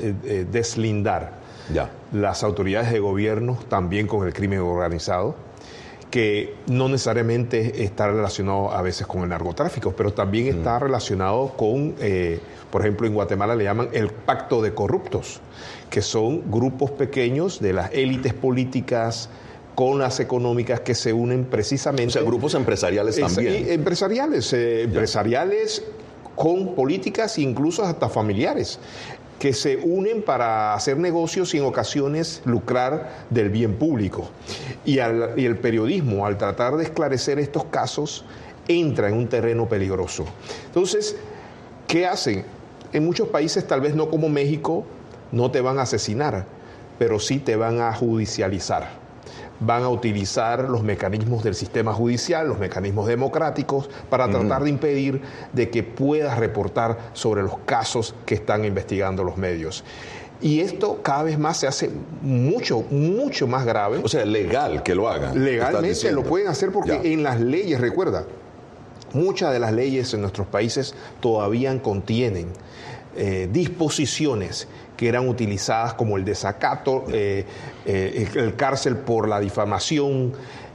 deslindar 0.50 1.35
ya. 1.73 1.88
las 2.12 2.43
autoridades 2.43 2.90
de 2.90 2.99
gobierno 2.99 3.57
también 3.69 4.09
con 4.09 4.26
el 4.26 4.33
crimen 4.33 4.59
organizado 4.59 5.37
que 6.11 6.57
no 6.67 6.88
necesariamente 6.88 7.85
está 7.85 8.09
relacionado 8.09 8.73
a 8.73 8.83
veces 8.83 9.07
con 9.07 9.23
el 9.23 9.29
narcotráfico, 9.29 9.95
pero 9.97 10.12
también 10.12 10.47
mm. 10.47 10.59
está 10.59 10.79
relacionado 10.81 11.55
con, 11.57 11.95
eh, 12.00 12.40
por 12.71 12.83
ejemplo, 12.83 13.07
en 13.07 13.14
Guatemala 13.14 13.55
le 13.55 13.64
llaman 13.64 13.88
el 13.93 14.09
pacto 14.09 14.61
de 14.61 14.75
corruptos, 14.75 15.40
que 15.88 16.02
son 16.02 16.50
grupos 16.50 16.90
pequeños 16.90 17.61
de 17.61 17.73
las 17.73 17.93
élites 17.93 18.35
políticas 18.35 19.31
con 19.74 19.98
las 19.98 20.20
económicas 20.20 20.80
que 20.80 20.94
se 20.94 21.12
unen 21.12 21.44
precisamente. 21.44 22.08
O 22.08 22.10
sea, 22.10 22.22
grupos 22.22 22.54
empresariales 22.54 23.18
también. 23.18 23.70
empresariales, 23.70 24.52
eh, 24.52 24.82
empresariales 24.82 25.82
con 26.34 26.74
políticas 26.74 27.38
incluso 27.38 27.84
hasta 27.84 28.08
familiares 28.08 28.78
que 29.38 29.54
se 29.54 29.78
unen 29.78 30.22
para 30.22 30.74
hacer 30.74 30.98
negocios 30.98 31.54
y 31.54 31.58
en 31.58 31.64
ocasiones 31.64 32.42
lucrar 32.44 33.24
del 33.30 33.48
bien 33.48 33.76
público. 33.76 34.28
Y, 34.84 34.98
el 34.98 35.58
periodismo, 35.58 36.26
al 36.26 36.36
tratar 36.36 36.76
de 36.76 36.84
esclarecer 36.84 37.38
estos 37.38 37.64
casos, 37.64 38.26
entra 38.68 39.08
en 39.08 39.14
un 39.14 39.28
terreno 39.28 39.66
peligroso. 39.66 40.26
Entonces, 40.66 41.16
¿qué 41.88 42.06
hacen? 42.06 42.44
En 42.92 43.02
muchos 43.02 43.28
países, 43.28 43.66
tal 43.66 43.80
vez 43.80 43.94
no 43.94 44.10
como 44.10 44.28
México, 44.28 44.84
no 45.32 45.50
te 45.50 45.62
van 45.62 45.78
a 45.78 45.82
asesinar, 45.82 46.44
pero 46.98 47.18
sí 47.18 47.38
te 47.38 47.56
van 47.56 47.80
a 47.80 47.94
judicializar 47.94 49.00
van 49.61 49.83
a 49.83 49.88
utilizar 49.88 50.69
los 50.69 50.83
mecanismos 50.83 51.45
del 51.45 51.55
sistema 51.55 51.93
judicial, 51.93 52.49
los 52.49 52.59
mecanismos 52.59 53.07
democráticos, 53.07 53.88
para 54.09 54.29
tratar 54.29 54.64
de 54.64 54.71
impedir 54.71 55.23
de 55.52 55.71
que 55.71 55.83
puedas 55.83 56.38
reportar 56.38 57.11
sobre 57.12 57.43
los 57.43 57.59
casos 57.59 58.14
que 58.26 58.35
están 58.35 58.64
investigando 58.64 59.23
los 59.23 59.37
medios. 59.37 59.85
Y 60.43 60.61
esto 60.61 61.00
cada 61.02 61.25
vez 61.25 61.38
más 61.38 61.59
se 61.59 61.67
hace 61.67 61.90
mucho, 62.23 62.83
mucho 62.90 63.47
más 63.47 63.67
grave. 63.67 64.00
O 64.02 64.09
sea, 64.09 64.25
legal 64.25 64.83
que 64.83 64.95
lo 64.95 65.09
hagan. 65.09 65.45
Legalmente 65.45 66.12
lo 66.12 66.25
pueden 66.25 66.49
hacer 66.49 66.73
porque 66.73 67.12
en 67.12 67.23
las 67.23 67.40
leyes, 67.40 67.79
recuerda, 67.79 68.25
muchas 69.12 69.52
de 69.52 69.59
las 69.59 69.73
leyes 69.73 70.14
en 70.14 70.23
nuestros 70.23 70.47
países 70.47 70.95
todavía 71.21 71.81
contienen 71.83 72.49
eh, 73.17 73.49
disposiciones 73.50 74.69
que 74.97 75.09
eran 75.09 75.29
utilizadas 75.29 75.95
como 75.95 76.17
el 76.17 76.25
desacato, 76.25 77.05
eh, 77.11 77.45
eh, 77.87 78.29
el 78.35 78.55
cárcel 78.55 78.97
por 78.97 79.29
la 79.29 79.40
difamación, 79.40 80.33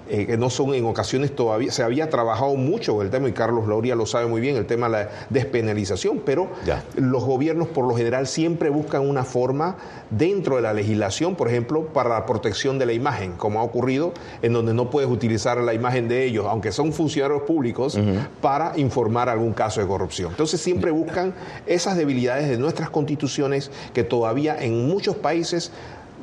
eh, 0.09 0.25
que 0.25 0.37
no 0.37 0.49
son 0.49 0.73
en 0.73 0.85
ocasiones 0.85 1.35
todavía, 1.35 1.71
se 1.71 1.83
había 1.83 2.09
trabajado 2.09 2.55
mucho 2.55 3.01
el 3.01 3.09
tema, 3.09 3.27
y 3.29 3.31
Carlos 3.31 3.67
Lauría 3.67 3.95
lo 3.95 4.05
sabe 4.05 4.27
muy 4.27 4.41
bien, 4.41 4.55
el 4.55 4.65
tema 4.65 4.87
de 4.87 4.91
la 4.91 5.09
despenalización, 5.29 6.21
pero 6.25 6.49
los 6.95 7.23
gobiernos 7.23 7.67
por 7.67 7.87
lo 7.87 7.95
general 7.95 8.27
siempre 8.27 8.69
buscan 8.69 9.07
una 9.07 9.23
forma 9.23 9.77
dentro 10.09 10.57
de 10.57 10.61
la 10.61 10.73
legislación, 10.73 11.35
por 11.35 11.47
ejemplo, 11.47 11.87
para 11.87 12.09
la 12.09 12.25
protección 12.25 12.77
de 12.77 12.85
la 12.85 12.93
imagen, 12.93 13.33
como 13.33 13.59
ha 13.59 13.63
ocurrido, 13.63 14.13
en 14.41 14.53
donde 14.53 14.73
no 14.73 14.89
puedes 14.89 15.09
utilizar 15.09 15.57
la 15.57 15.73
imagen 15.73 16.07
de 16.07 16.25
ellos, 16.25 16.45
aunque 16.47 16.71
son 16.71 16.93
funcionarios 16.93 17.43
públicos, 17.43 17.97
para 18.41 18.77
informar 18.77 19.29
algún 19.29 19.53
caso 19.53 19.81
de 19.81 19.87
corrupción. 19.87 20.31
Entonces 20.31 20.61
siempre 20.61 20.91
buscan 20.91 21.33
esas 21.65 21.97
debilidades 21.97 22.49
de 22.49 22.57
nuestras 22.57 22.89
constituciones 22.89 23.71
que 23.93 24.03
todavía 24.03 24.55
en 24.59 24.87
muchos 24.87 25.15
países 25.15 25.71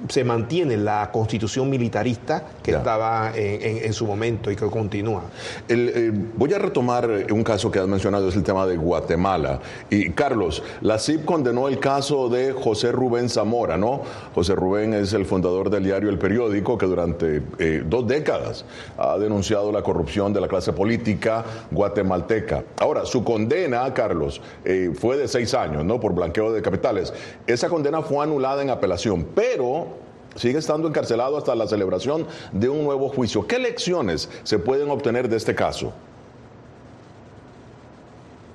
se 0.09 0.25
mantiene 0.25 0.77
la 0.77 1.11
constitución 1.13 1.71
militarista 1.71 2.45
que 2.63 2.73
estaba 2.73 3.33
en, 3.35 3.93
su 3.93 4.07
momento 4.07 4.51
y 4.51 4.57
que 4.57 4.67
continúa. 4.67 5.23
Eh, 5.69 6.11
voy 6.37 6.53
a 6.53 6.59
retomar 6.59 7.09
un 7.31 7.45
caso 7.45 7.71
que 7.71 7.79
has 7.79 7.87
mencionado, 7.87 8.29
es 8.29 8.37
el 8.37 8.43
tema 8.43 8.67
de 8.67 8.77
Guatemala. 8.77 9.61
Y 9.91 10.11
Carlos, 10.11 10.63
la 10.81 10.99
CIP 10.99 11.25
condenó 11.25 11.69
el 11.69 11.79
caso 11.79 12.29
de 12.29 12.53
José 12.53 12.93
Rubén 12.93 13.29
Zamora, 13.29 13.77
¿no? 13.77 14.03
José 14.35 14.55
Rubén 14.55 14.95
es 14.95 15.13
el 15.13 15.27
fundador 15.27 15.71
del 15.71 15.85
diario 15.85 16.11
El 16.11 16.19
Periódico 16.19 16.79
que 16.79 16.87
durante 16.87 17.43
eh, 17.59 17.83
dos 17.87 18.07
décadas 18.07 18.65
ha 18.99 19.19
denunciado 19.19 19.73
la 19.73 19.83
corrupción 19.83 20.33
de 20.33 20.41
la 20.41 20.49
clase 20.49 20.73
política 20.73 21.45
guatemalteca. 21.71 22.65
Ahora, 22.79 23.05
su 23.05 23.25
condena, 23.25 23.93
Carlos, 23.95 24.41
eh, 24.65 24.93
fue 24.95 25.17
de 25.17 25.29
seis 25.29 25.55
años, 25.55 25.85
¿no? 25.85 26.01
Por 26.01 26.15
blanqueo 26.15 26.53
de 26.53 26.63
capitales. 26.63 27.13
Esa 27.47 27.69
condena 27.69 28.03
fue 28.03 28.23
anulada 28.23 28.63
en 28.63 28.71
apelación, 28.71 29.27
pero 29.35 29.87
sigue 30.37 30.59
estando 30.59 30.89
encarcelado 30.89 31.37
hasta 31.37 31.55
la 31.55 31.67
celebración 31.67 32.27
de 32.53 32.69
un 32.69 32.85
nuevo 32.85 33.09
juicio. 33.09 33.47
¿Qué 33.47 33.59
lecciones 33.59 34.29
se 34.45 34.59
pueden 34.59 34.91
obtener 34.91 35.29
de 35.29 35.37
este 35.37 35.55
caso? 35.55 35.93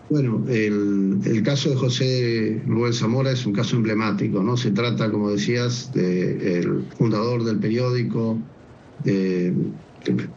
Bueno, 0.09 0.45
el, 0.47 1.41
caso 1.43 1.69
de 1.69 1.75
José 1.75 2.61
Rubén 2.65 2.93
Zamora 2.93 3.31
es 3.31 3.45
un 3.45 3.51
caso 3.51 3.75
emblemático, 3.75 4.41
¿no? 4.41 4.55
Se 4.55 4.71
trata, 4.71 5.11
como 5.11 5.31
decías, 5.31 5.91
del 5.93 6.85
fundador 6.97 7.43
del 7.43 7.59
periódico, 7.59 8.37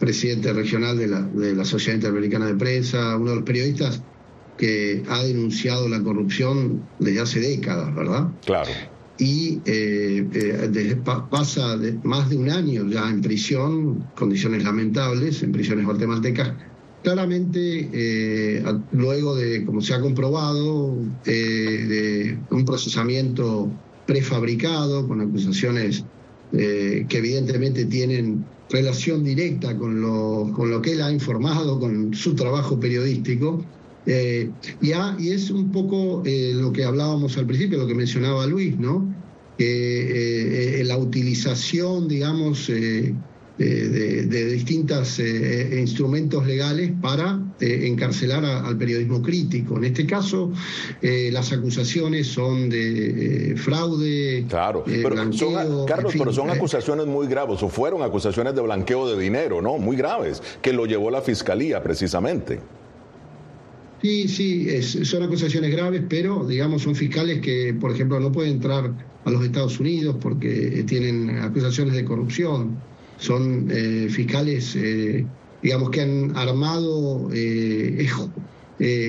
presidente 0.00 0.52
regional 0.52 0.99
de 0.99 1.06
la, 1.06 1.23
de 1.23 1.54
la 1.54 1.64
Sociedad 1.64 1.97
Interamericana 1.97 2.47
de 2.47 2.54
Prensa, 2.54 3.16
uno 3.16 3.30
de 3.30 3.37
los 3.37 3.44
periodistas 3.44 4.02
que 4.59 5.04
ha 5.09 5.23
denunciado 5.23 5.88
la 5.88 6.02
corrupción 6.02 6.82
desde 6.99 7.20
hace 7.20 7.40
décadas, 7.40 7.94
¿verdad? 7.94 8.28
Claro 8.44 8.70
y 9.21 9.61
eh, 9.67 10.27
eh, 10.33 10.97
pasa 11.31 11.79
más 12.05 12.31
de 12.31 12.37
un 12.39 12.50
año 12.50 12.89
ya 12.89 13.09
en 13.09 13.21
prisión, 13.21 14.07
condiciones 14.17 14.65
lamentables, 14.65 15.43
en 15.43 15.53
prisiones 15.53 15.85
guatemaltecas. 15.85 16.55
Claramente, 17.03 17.89
eh, 17.93 18.65
luego 18.93 19.37
de, 19.37 19.65
como 19.65 19.83
se 19.83 19.95
ha 19.95 20.00
comprobado, 20.00 20.97
de 21.25 22.39
un 22.50 22.65
procesamiento 22.65 23.71
prefabricado 24.07 25.07
con 25.07 25.21
acusaciones 25.21 26.05
que 26.53 27.07
evidentemente 27.11 27.85
tienen 27.87 28.45
relación 28.69 29.25
directa 29.25 29.77
con 29.77 30.00
lo, 30.00 30.50
con 30.55 30.71
lo 30.71 30.83
que 30.83 30.93
él 30.93 31.03
ha 31.03 31.11
informado, 31.11 31.79
con 31.79 32.12
su 32.12 32.35
trabajo 32.35 32.79
periodístico, 32.79 33.65
eh, 34.07 34.50
y 34.81 35.29
es 35.29 35.50
un 35.50 35.71
poco 35.71 36.23
eh, 36.25 36.53
lo 36.55 36.73
que 36.73 36.85
hablábamos 36.85 37.37
al 37.37 37.47
principio, 37.47 37.79
lo 37.79 37.87
que 37.87 37.95
mencionaba 37.95 38.47
Luis, 38.47 38.78
¿no? 38.78 39.09
Eh, 39.62 40.82
la 40.86 40.96
utilización, 40.96 42.08
digamos, 42.08 42.68
de, 42.68 43.14
distintos 43.58 45.18
instrumentos 45.18 46.46
legales 46.46 46.92
para 47.02 47.38
encarcelar 47.60 48.42
al 48.42 48.78
periodismo 48.78 49.20
crítico. 49.20 49.76
En 49.76 49.84
este 49.84 50.06
caso, 50.06 50.50
las 51.02 51.52
acusaciones 51.52 52.26
son 52.28 52.70
de 52.70 53.54
fraude. 53.58 54.46
Claro, 54.49 54.82
pero 54.86 55.32
son, 55.34 55.86
Carlos, 55.86 56.14
pero 56.16 56.32
son 56.32 56.49
acusaciones 56.49 57.06
muy 57.06 57.26
graves, 57.26 57.62
o 57.62 57.68
fueron 57.68 58.02
acusaciones 58.02 58.54
de 58.54 58.62
blanqueo 58.62 59.06
de 59.06 59.23
dinero, 59.23 59.60
¿no? 59.60 59.76
Muy 59.76 59.96
graves, 59.96 60.42
que 60.62 60.73
lo 60.73 60.86
llevó 60.86 61.10
la 61.10 61.20
fiscalía 61.20 61.82
precisamente. 61.82 62.60
Sí, 64.02 64.28
sí, 64.28 64.82
son 64.82 65.23
acusaciones 65.25 65.71
graves, 65.71 66.02
pero 66.08 66.47
digamos 66.47 66.82
son 66.82 66.95
fiscales 66.95 67.41
que, 67.41 67.75
por 67.78 67.93
ejemplo, 67.93 68.19
no 68.19 68.32
pueden 68.32 68.52
entrar 68.52 68.95
a 69.25 69.30
los 69.30 69.45
Estados 69.45 69.78
Unidos 69.78 70.17
porque 70.21 70.84
tienen 70.86 71.39
acusaciones 71.39 71.95
de 71.95 72.04
corrupción. 72.04 72.78
Son 73.19 73.69
eh, 73.71 74.08
fiscales, 74.10 74.75
eh, 74.76 75.26
digamos, 75.63 75.91
que 75.91 76.00
han 76.00 76.34
armado 76.34 77.28
eh, 77.34 78.08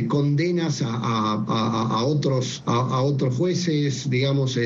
condenas 0.09 0.83
a, 0.85 2.03
otros, 2.05 2.61
a, 2.65 3.01
otros 3.01 3.35
jueces, 3.35 4.09
digamos, 4.09 4.59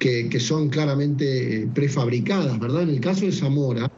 que, 0.00 0.28
que, 0.28 0.40
son 0.40 0.68
claramente 0.70 1.68
prefabricadas, 1.72 2.58
¿verdad? 2.58 2.82
En 2.82 2.90
el 2.90 3.00
caso 3.00 3.26
de 3.26 3.30
Zamora. 3.30 3.88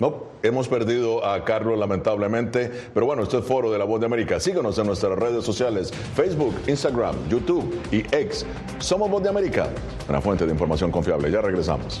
No, 0.00 0.28
Hemos 0.42 0.68
perdido 0.68 1.26
a 1.26 1.44
Carlos 1.44 1.76
lamentablemente, 1.76 2.70
pero 2.94 3.06
bueno, 3.06 3.24
este 3.24 3.38
es 3.38 3.44
Foro 3.44 3.72
de 3.72 3.78
la 3.78 3.84
Voz 3.84 3.98
de 3.98 4.06
América. 4.06 4.38
Síguenos 4.38 4.78
en 4.78 4.86
nuestras 4.86 5.18
redes 5.18 5.44
sociales, 5.44 5.92
Facebook, 6.14 6.54
Instagram, 6.68 7.16
YouTube 7.28 7.76
y 7.90 8.04
X. 8.14 8.46
Somos 8.78 9.10
Voz 9.10 9.20
de 9.24 9.30
América, 9.30 9.68
una 10.08 10.20
fuente 10.20 10.46
de 10.46 10.52
información 10.52 10.92
confiable. 10.92 11.28
Ya 11.32 11.40
regresamos. 11.40 12.00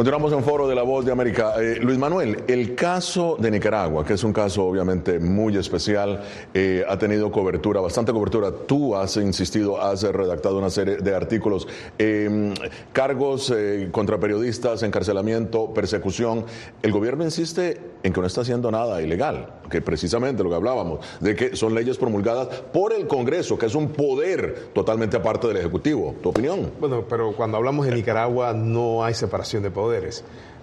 Continuamos 0.00 0.32
en 0.32 0.42
Foro 0.42 0.66
de 0.66 0.74
la 0.74 0.82
Voz 0.82 1.04
de 1.04 1.12
América. 1.12 1.56
Eh, 1.60 1.78
Luis 1.78 1.98
Manuel, 1.98 2.44
el 2.48 2.74
caso 2.74 3.36
de 3.38 3.50
Nicaragua, 3.50 4.02
que 4.02 4.14
es 4.14 4.24
un 4.24 4.32
caso 4.32 4.64
obviamente 4.64 5.18
muy 5.18 5.58
especial, 5.58 6.22
eh, 6.54 6.82
ha 6.88 6.96
tenido 6.96 7.30
cobertura, 7.30 7.82
bastante 7.82 8.10
cobertura. 8.10 8.50
Tú 8.50 8.96
has 8.96 9.18
insistido, 9.18 9.78
has 9.78 10.02
redactado 10.02 10.56
una 10.56 10.70
serie 10.70 10.96
de 10.96 11.14
artículos, 11.14 11.68
em, 11.98 12.54
cargos 12.94 13.52
eh, 13.54 13.90
contra 13.92 14.18
periodistas, 14.18 14.82
encarcelamiento, 14.84 15.74
persecución. 15.74 16.46
El 16.82 16.92
gobierno 16.92 17.22
insiste 17.22 17.78
en 18.02 18.12
que 18.12 18.20
no 18.20 18.26
está 18.26 18.42
haciendo 18.42 18.70
nada 18.70 19.02
ilegal, 19.02 19.48
que 19.70 19.80
precisamente 19.80 20.42
lo 20.42 20.50
que 20.50 20.56
hablábamos, 20.56 21.00
de 21.20 21.34
que 21.34 21.56
son 21.56 21.74
leyes 21.74 21.98
promulgadas 21.98 22.48
por 22.72 22.92
el 22.92 23.06
Congreso, 23.06 23.58
que 23.58 23.66
es 23.66 23.74
un 23.74 23.90
poder 23.90 24.70
totalmente 24.72 25.16
aparte 25.16 25.48
del 25.48 25.58
Ejecutivo. 25.58 26.14
¿Tu 26.22 26.28
opinión? 26.28 26.70
Bueno, 26.80 27.04
pero 27.08 27.32
cuando 27.32 27.56
hablamos 27.56 27.86
de 27.86 27.94
Nicaragua 27.94 28.52
no 28.52 29.04
hay 29.04 29.14
separación 29.14 29.62
de 29.62 29.70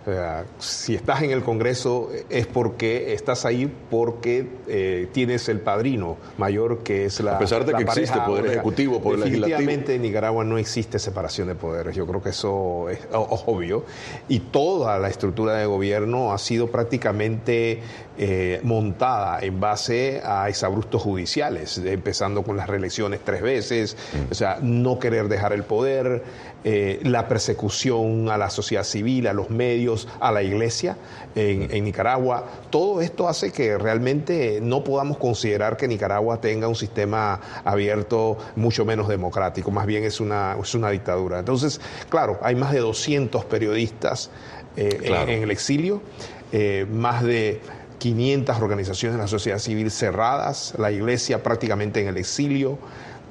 poder 0.07 0.45
poderes. 0.45 0.45
si 0.59 0.95
estás 0.95 1.21
en 1.21 1.31
el 1.31 1.43
Congreso 1.43 2.09
es 2.29 2.47
porque 2.47 3.13
estás 3.13 3.45
ahí 3.45 3.71
porque 3.89 4.47
eh, 4.67 5.07
tienes 5.11 5.49
el 5.49 5.59
padrino 5.59 6.17
mayor 6.37 6.79
que 6.79 7.05
es 7.05 7.19
la. 7.19 7.35
A 7.35 7.39
pesar 7.39 7.65
de 7.65 7.73
que 7.73 7.83
existe 7.83 8.19
poder 8.21 8.47
ejecutivo, 8.47 9.01
poder 9.01 9.19
legislativo. 9.19 9.47
Definitivamente 9.47 9.95
en 9.95 10.01
Nicaragua 10.01 10.43
no 10.43 10.57
existe 10.57 10.99
separación 10.99 11.47
de 11.47 11.55
poderes. 11.55 11.95
Yo 11.95 12.05
creo 12.07 12.21
que 12.21 12.29
eso 12.29 12.89
es 12.89 12.99
obvio. 13.11 13.85
Y 14.27 14.39
toda 14.39 14.97
la 14.99 15.09
estructura 15.09 15.53
de 15.53 15.65
gobierno 15.65 16.33
ha 16.33 16.37
sido 16.37 16.67
prácticamente 16.67 17.81
eh, 18.19 18.59
montada 18.63 19.39
en 19.41 19.59
base 19.59 20.21
a 20.25 20.49
exabruptos 20.49 21.03
judiciales, 21.03 21.77
empezando 21.77 22.41
con 22.41 22.57
las 22.57 22.67
reelecciones 22.67 23.19
tres 23.23 23.43
veces, 23.43 23.95
mm. 24.13 24.31
o 24.31 24.33
sea, 24.33 24.57
no 24.59 24.97
querer 24.97 25.27
dejar 25.27 25.53
el 25.53 25.63
poder, 25.63 26.23
eh, 26.69 26.99
la 27.03 27.29
persecución 27.29 28.27
a 28.29 28.37
la 28.37 28.49
sociedad 28.49 28.83
civil, 28.83 29.27
a 29.27 29.33
los 29.33 29.49
medios, 29.49 30.05
a 30.19 30.33
la 30.33 30.43
iglesia 30.43 30.97
en, 31.33 31.81
Nicaragua. 31.85 32.43
Todo 32.69 32.99
esto 32.99 33.29
hace 33.29 33.53
que 33.53 33.77
realmente 33.77 34.59
no 34.61 34.83
podamos 34.83 35.17
considerar 35.17 35.77
que 35.77 35.87
Nicaragua 35.87 36.41
tenga 36.41 36.67
un 36.67 36.75
sistema 36.75 37.39
abierto 37.63 38.37
mucho 38.57 38.83
menos 38.83 39.07
democrático, 39.07 39.71
más 39.71 39.85
bien 39.85 40.03
es 40.03 40.19
una, 40.19 40.57
es 40.61 40.75
una 40.75 40.89
dictadura. 40.89 41.39
Entonces, 41.39 41.79
claro, 42.09 42.37
hay 42.41 42.55
más 42.55 42.73
de 42.73 42.79
200 42.79 43.45
periodistas 43.45 44.29
eh, 44.75 45.23
en, 45.29 45.43
el 45.43 45.51
exilio, 45.51 46.01
eh, 46.51 46.85
más 46.91 47.23
de 47.23 47.61
500 47.99 48.57
organizaciones 48.57 49.15
de 49.15 49.21
la 49.21 49.29
sociedad 49.29 49.59
civil 49.59 49.89
cerradas, 49.89 50.73
la 50.77 50.91
iglesia 50.91 51.41
prácticamente 51.43 52.01
en 52.01 52.09
el 52.09 52.17
exilio. 52.17 52.77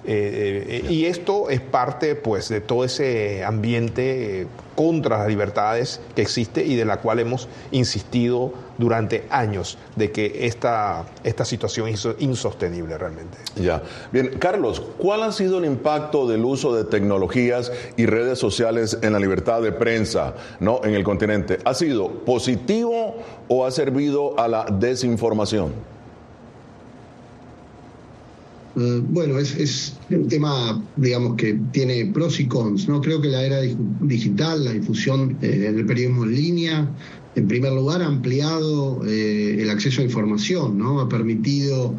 Eh, 0.04 0.82
eh, 0.87 0.92
y 0.92 1.06
esto 1.06 1.50
es 1.50 1.61
parte 1.61 2.14
pues, 2.14 2.48
de 2.48 2.61
todo 2.61 2.85
ese 2.85 3.44
ambiente 3.44 4.42
eh, 4.42 4.46
contra 4.76 5.18
las 5.18 5.26
libertades 5.26 6.00
que 6.14 6.22
existe 6.22 6.64
y 6.64 6.76
de 6.76 6.85
la 6.85 6.98
cual 6.98 7.18
hemos 7.18 7.48
insistido 7.72 8.52
durante 8.78 9.24
años 9.30 9.78
de 9.96 10.12
que 10.12 10.46
esta, 10.46 11.06
esta 11.24 11.44
situación 11.44 11.88
es 11.88 12.06
insostenible 12.18 12.96
realmente. 12.96 13.38
Ya. 13.56 13.82
Bien, 14.12 14.38
Carlos, 14.38 14.80
¿cuál 14.98 15.24
ha 15.24 15.32
sido 15.32 15.59
el 15.59 15.64
impacto 15.64 16.28
del 16.28 16.44
uso 16.44 16.76
de 16.76 16.85
tecnologías 16.85 17.72
y 17.96 18.06
redes 18.06 18.38
sociales 18.38 18.98
en 19.02 19.12
la 19.12 19.18
libertad 19.18 19.61
de 19.61 19.72
prensa 19.72 20.35
¿no? 20.61 20.82
en 20.85 20.94
el 20.94 21.02
continente? 21.02 21.59
¿Ha 21.64 21.74
sido 21.74 22.11
positivo 22.11 23.16
o 23.48 23.64
ha 23.64 23.70
servido 23.70 24.38
a 24.38 24.46
la 24.46 24.66
desinformación? 24.70 25.95
Eh, 28.77 29.03
bueno, 29.09 29.39
es, 29.39 29.95
un 30.11 30.29
tema, 30.29 30.83
digamos, 30.97 31.37
que 31.37 31.59
tiene 31.73 32.07
pros 32.12 32.39
y 32.41 32.47
cons. 32.47 32.89
¿no? 32.89 33.01
Creo 33.01 33.21
que 33.21 33.29
la 33.29 33.43
era 33.43 33.61
digital, 34.03 34.65
la 34.65 34.73
difusión 34.73 35.39
eh, 35.41 35.73
del 35.73 35.87
periodismo 35.87 36.25
en 36.25 36.35
línea, 36.35 36.91
en 37.35 37.49
primer 37.49 37.73
lugar, 37.73 38.03
ha 38.03 38.07
ampliado 38.07 39.03
eh, 39.07 39.62
el 39.62 39.71
acceso 39.71 40.03
a 40.03 40.05
información, 40.05 40.79
¿no? 40.79 41.01
Ha 41.01 41.09
permitido 41.09 41.95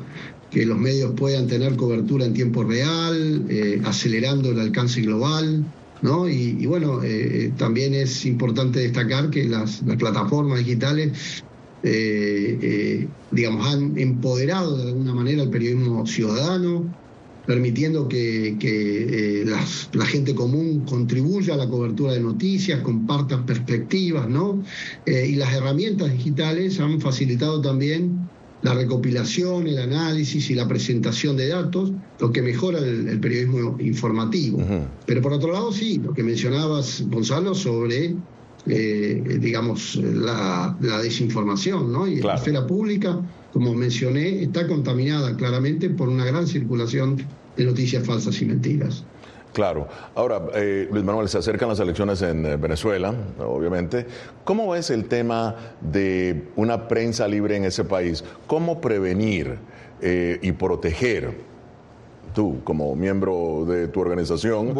que 0.51 0.65
los 0.65 0.77
medios 0.77 1.13
puedan 1.15 1.47
tener 1.47 1.75
cobertura 1.75 2.25
en 2.25 2.33
tiempo 2.33 2.63
real, 2.63 3.45
acelerando 3.83 4.51
el 4.51 4.59
alcance 4.59 5.01
global. 5.01 5.65
¿no? 6.01 6.29
Y, 6.29 6.65
bueno, 6.67 7.01
también 7.57 7.93
es 7.93 8.25
importante 8.25 8.79
destacar 8.79 9.29
que 9.29 9.43
las 9.43 9.83
plataformas 9.97 10.59
digitales 10.59 11.43
eh, 11.83 12.57
eh, 12.61 13.07
digamos, 13.31 13.65
han 13.67 13.97
empoderado 13.97 14.77
de 14.77 14.89
alguna 14.89 15.13
manera 15.13 15.43
el 15.43 15.49
periodismo 15.49 16.05
ciudadano, 16.05 16.93
permitiendo 17.45 18.07
que, 18.07 18.57
eh, 18.59 19.45
la 19.93 20.05
gente 20.05 20.35
común 20.35 20.81
contribuya 20.81 21.53
a 21.53 21.57
la 21.57 21.69
cobertura 21.69 22.13
de 22.13 22.19
noticias, 22.19 22.81
compartan 22.81 23.45
perspectivas, 23.45 24.27
¿no? 24.27 24.63
y 25.05 25.35
las 25.35 25.53
herramientas 25.53 26.11
digitales 26.11 26.79
han 26.79 26.99
facilitado 26.99 27.61
también 27.61 28.27
la 28.63 28.73
recopilación, 28.73 29.67
el 29.67 29.77
análisis 29.77 30.49
y 30.49 30.55
la 30.55 30.67
presentación 30.67 31.37
de 31.37 31.47
datos, 31.47 31.93
lo 32.19 32.31
que 32.31 32.41
mejora 32.41 32.79
el, 32.79 33.19
periodismo 33.19 33.77
informativo. 33.79 34.59
Pero 35.05 35.21
por 35.21 35.31
otro 35.31 35.53
lado, 35.53 35.71
sí, 35.71 36.01
lo 36.03 36.13
que 36.13 36.23
mencionabas, 36.23 37.03
Gonzalo, 37.07 37.53
sobre 37.53 38.15
eh, 38.65 39.37
digamos, 39.39 39.95
la, 39.95 40.75
desinformación, 40.79 41.91
¿no? 41.91 42.07
Y 42.07 42.21
la 42.21 42.35
esfera 42.35 42.65
pública, 42.67 43.19
como 43.53 43.73
mencioné, 43.73 44.43
está 44.43 44.67
contaminada 44.67 45.35
claramente 45.37 45.89
por 45.89 46.09
una 46.09 46.25
gran 46.25 46.47
circulación 46.47 47.23
de 47.55 47.63
noticias 47.65 48.05
falsas 48.05 48.41
y 48.41 48.45
mentiras. 48.45 49.03
Claro. 49.53 49.87
Ahora, 50.15 50.47
eh, 50.53 50.87
Luis 50.91 51.03
Manuel, 51.03 51.29
se 51.29 51.37
acercan 51.37 51.69
las 51.69 51.79
elecciones 51.79 52.21
en 52.21 52.45
eh, 52.45 52.57
Venezuela, 52.57 53.13
obviamente. 53.39 54.05
¿Cómo 54.43 54.75
es 54.75 54.89
el 54.89 55.05
tema 55.05 55.55
de 55.79 56.49
una 56.55 56.87
prensa 56.87 57.27
libre 57.27 57.55
en 57.55 57.63
ese 57.63 57.85
país? 57.85 58.23
¿Cómo 58.47 58.81
prevenir 58.81 59.57
y 59.99 60.51
proteger 60.51 61.33
tú, 62.37 62.61
como 62.63 62.95
miembro 62.95 63.65
de 63.65 63.87
tu 63.87 63.99
organización, 63.99 64.75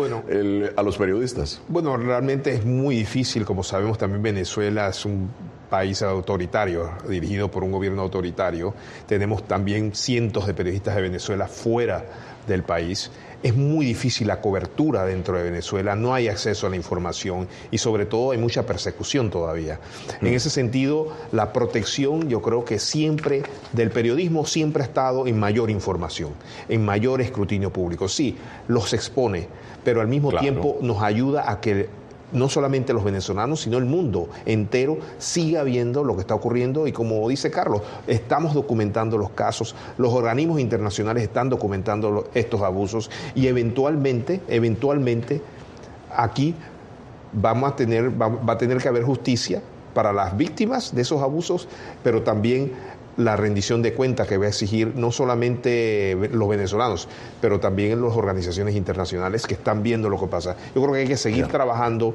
a 0.76 0.84
los 0.84 0.96
periodistas? 0.96 1.60
Bueno, 1.68 1.98
realmente 1.98 2.54
es 2.54 2.64
muy 2.64 2.98
difícil, 2.98 3.46
como 3.46 3.64
sabemos 3.64 3.98
también 3.98 4.22
Venezuela 4.22 4.90
es 4.90 5.04
un 5.06 5.28
país 5.68 6.04
autoritario, 6.04 6.92
dirigido 7.10 7.50
por 7.50 7.64
un 7.64 7.72
gobierno 7.72 8.04
autoritario. 8.04 8.76
Tenemos 9.08 9.48
también 9.48 9.96
cientos 9.96 10.46
de 10.46 10.54
periodistas 10.54 10.98
de 10.98 11.02
Venezuela 11.02 11.48
fuera 11.48 12.06
del 12.46 12.62
país 12.62 13.10
es 13.44 13.56
muy 13.56 13.86
difícil 13.86 14.28
la 14.28 14.42
cobertura 14.42 15.06
dentro 15.06 15.38
de 15.38 15.44
Venezuela, 15.44 15.96
no 15.96 16.14
hay 16.14 16.28
acceso 16.28 16.68
a 16.68 16.70
la 16.70 16.76
información 16.76 17.48
y 17.72 17.78
sobre 17.78 18.06
todo 18.06 18.32
hay 18.32 18.38
mucha 18.38 18.66
persecución 18.66 19.30
todavía. 19.30 19.80
En 20.22 20.32
mm. 20.32 20.36
ese 20.36 20.50
sentido, 20.50 21.14
la 21.32 21.54
protección 21.54 22.30
yo 22.30 22.42
creo 22.42 22.66
que 22.66 22.80
siempre 22.80 23.44
del 23.74 23.92
periodismo 23.92 24.46
siempre 24.46 24.84
ha 24.84 24.86
estado 24.86 25.28
en 25.28 25.40
mayor 25.40 25.70
información, 25.70 26.32
en 26.68 26.84
mayor 26.84 27.22
escrutinio 27.22 27.72
público. 27.72 28.08
Sí, 28.08 28.38
los 28.68 28.94
expone, 28.94 29.48
pero 29.84 30.02
al 30.02 30.08
mismo 30.08 30.32
tiempo 30.38 30.78
nos 30.82 31.02
ayuda 31.02 31.50
a 31.52 31.62
que 31.62 31.90
no 32.32 32.50
solamente 32.50 32.94
los 32.94 33.04
venezolanos, 33.04 33.62
sino 33.62 33.78
el 33.78 33.86
mundo 33.86 34.30
entero 34.46 34.98
siga 35.18 35.64
viendo 35.64 36.04
lo 36.04 36.16
que 36.16 36.22
está 36.22 36.36
ocurriendo 36.36 36.88
y 36.88 36.92
como 36.92 37.28
dice 37.30 37.50
Carlos, 37.52 37.82
estamos 38.08 38.54
documentando 38.54 39.18
los 39.18 39.32
casos, 39.32 39.76
los 39.98 40.14
organismos 40.14 40.60
internacionales 40.60 41.24
están 41.24 41.50
documentando 41.50 42.30
estos 42.34 42.62
abusos 42.62 43.10
y 43.36 43.48
eventualmente, 43.48 44.42
eventualmente 44.48 45.42
aquí 46.16 46.56
vamos 47.34 47.72
a 47.72 47.76
tener, 47.76 48.22
va, 48.22 48.28
va 48.28 48.54
a 48.54 48.58
tener 48.58 48.78
que 48.80 48.88
haber 48.88 49.04
justicia 49.04 49.62
para 49.94 50.14
las 50.14 50.38
víctimas 50.38 50.94
de 50.94 51.02
esos 51.02 51.22
abusos, 51.24 51.68
pero 52.04 52.22
también 52.22 52.72
la 53.18 53.36
rendición 53.36 53.82
de 53.82 53.94
cuentas 53.94 54.28
que 54.28 54.38
va 54.38 54.46
a 54.46 54.50
exigir 54.50 54.94
no 54.96 55.12
solamente 55.12 56.16
los 56.32 56.48
venezolanos, 56.48 57.08
pero 57.42 57.60
también 57.60 58.02
las 58.02 58.16
organizaciones 58.16 58.76
internacionales 58.76 59.46
que 59.46 59.56
están 59.56 59.84
viendo 59.84 60.10
lo 60.10 60.20
que 60.20 60.28
pasa. 60.28 60.56
Yo 60.76 60.82
creo 60.82 60.94
que 60.94 61.00
hay 61.00 61.08
que 61.08 61.18
seguir 61.18 61.48
trabajando 61.48 62.14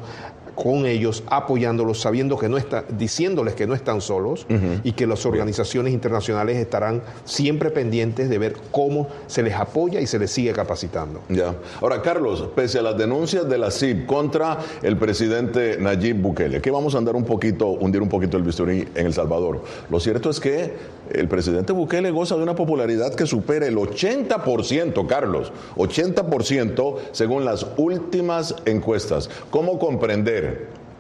con 0.55 0.87
ellos, 0.87 1.25
apoyándolos, 1.29 2.01
sabiendo 2.01 2.39
que 2.39 2.49
no 2.49 2.59
está, 2.59 2.85
diciéndoles 2.97 3.55
que 3.55 3.67
no 3.67 3.75
están 3.75 4.01
solos 4.01 4.47
y 4.85 4.93
que 4.93 5.07
las 5.07 5.25
organizaciones 5.27 5.93
internacionales 5.93 6.57
estarán 6.57 7.03
siempre 7.25 7.71
pendientes 7.71 8.29
de 8.29 8.39
ver 8.39 8.57
cómo 8.71 9.09
se 9.27 9.43
les 9.43 9.55
apoya 9.55 10.01
y 10.01 10.07
se 10.07 10.19
les 10.19 10.31
sigue 10.31 10.53
capacitando. 10.53 11.21
Ya. 11.29 11.55
Ahora, 11.81 12.03
Carlos, 12.03 12.49
pese 12.55 12.79
a 12.79 12.83
las 12.83 12.97
denuncias 12.97 13.49
de 13.49 13.59
la 13.59 13.71
CIP 13.71 14.07
contra 14.07 14.59
el 14.83 14.97
presidente 14.97 15.77
Nayib 15.79 16.21
Bukele, 16.21 16.61
que 16.61 16.71
vamos 16.71 16.95
a 16.95 16.99
andar 16.99 17.17
un 17.17 17.25
poquito, 17.25 17.69
hundir 17.69 18.03
un 18.03 18.09
poquito 18.09 18.37
el 18.37 18.43
bisturí 18.43 18.89
en 18.95 19.07
El 19.07 19.15
Salvador. 19.15 19.63
Lo 19.91 20.01
cierto 20.01 20.31
es 20.31 20.41
que 20.41 20.73
el 21.11 21.29
presidente 21.29 21.73
Bukele 21.73 22.11
goza 22.11 22.37
de 22.37 22.43
una 22.43 22.55
popularidad 22.55 23.15
que 23.15 23.27
supera 23.27 23.67
el 23.67 23.77
80%, 23.77 25.07
Carlos, 25.07 25.53
80% 25.77 26.97
según 27.13 27.45
las 27.45 27.67
últimas 27.77 28.55
encuestas. 28.65 29.29
¿Cómo 29.51 29.79
comprender 29.79 30.42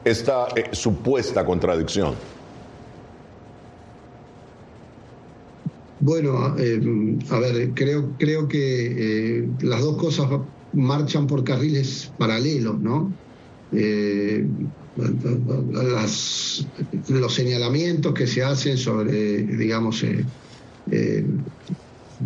esta 0.05 0.49
eh, 0.57 0.71
supuesta 0.73 1.45
contradicción? 1.45 2.15
Bueno, 6.01 6.57
eh, 6.59 6.81
a 7.31 7.39
ver, 7.39 7.71
creo, 7.75 8.11
creo 8.19 8.49
que 8.49 9.39
eh, 9.39 9.49
las 9.61 9.81
dos 9.81 9.97
cosas 9.97 10.29
marchan 10.73 11.27
por 11.27 11.45
carriles 11.45 12.11
paralelos, 12.19 12.81
¿no? 12.81 13.13
los 17.09 17.35
señalamientos 17.35 18.13
que 18.13 18.27
se 18.27 18.43
hacen 18.43 18.77
sobre, 18.77 19.45
digamos, 19.45 20.05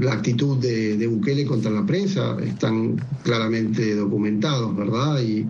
la 0.01 0.13
actitud 0.13 0.59
de, 0.59 1.07
Bukele 1.07 1.45
contra 1.45 1.71
la 1.71 1.87
prensa 1.87 2.37
están 2.43 2.97
claramente 3.23 3.95
documentados, 3.95 4.75
¿verdad? 4.75 5.21
Y, 5.21 5.47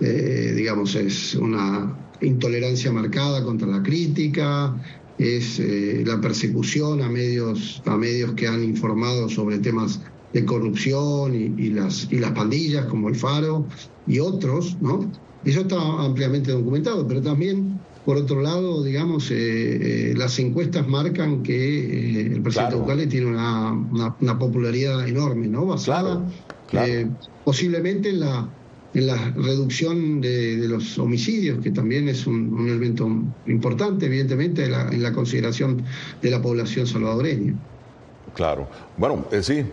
eh, 0.00 0.52
digamos, 0.56 0.94
es 0.94 1.34
una 1.34 1.96
intolerancia 2.20 2.92
marcada 2.92 3.44
contra 3.44 3.66
la 3.68 3.82
crítica, 3.82 4.74
es 5.18 5.60
eh, 5.60 6.02
la 6.06 6.20
persecución 6.20 7.02
a 7.02 7.08
medios, 7.08 7.82
a 7.86 7.96
medios 7.96 8.32
que 8.32 8.48
han 8.48 8.64
informado 8.64 9.28
sobre 9.28 9.58
temas 9.58 10.00
de 10.32 10.44
corrupción 10.44 11.34
y, 11.34 11.70
las, 11.70 12.08
y 12.10 12.18
las 12.18 12.32
pandillas 12.32 12.86
como 12.86 13.08
el 13.08 13.14
Faro 13.14 13.66
y 14.06 14.18
otros, 14.18 14.76
¿no? 14.80 15.10
Eso 15.44 15.60
está 15.60 15.76
ampliamente 16.04 16.50
documentado, 16.50 17.06
pero 17.06 17.22
también 17.22 17.78
por 18.04 18.18
otro 18.18 18.42
lado, 18.42 18.82
digamos, 18.82 19.30
eh, 19.30 20.10
eh, 20.10 20.14
las 20.16 20.38
encuestas 20.38 20.86
marcan 20.86 21.42
que 21.42 21.54
eh, 21.54 22.32
el 22.34 22.42
presidente 22.42 22.76
Bukele 22.76 23.06
tiene 23.06 23.28
una, 23.28 24.38
popularidad 24.38 25.08
enorme, 25.08 25.48
¿no? 25.48 25.66
Basada 25.66 26.22
posiblemente 27.44 28.10
en 28.10 28.20
la, 28.20 28.48
en 28.94 29.06
la 29.08 29.32
reducción 29.36 30.20
de, 30.20 30.56
los 30.68 30.98
homicidios, 30.98 31.60
que 31.62 31.70
también 31.70 32.08
es 32.08 32.26
un, 32.26 32.66
elemento 32.68 33.08
importante, 33.46 34.06
evidentemente, 34.06 34.64
en 34.64 35.02
la, 35.02 35.12
consideración 35.12 35.82
de 36.22 36.30
la 36.30 36.40
población 36.40 36.86
salvadoreña. 36.86 37.54
Claro. 38.34 38.68
Bueno, 38.96 39.24
sí, 39.42 39.64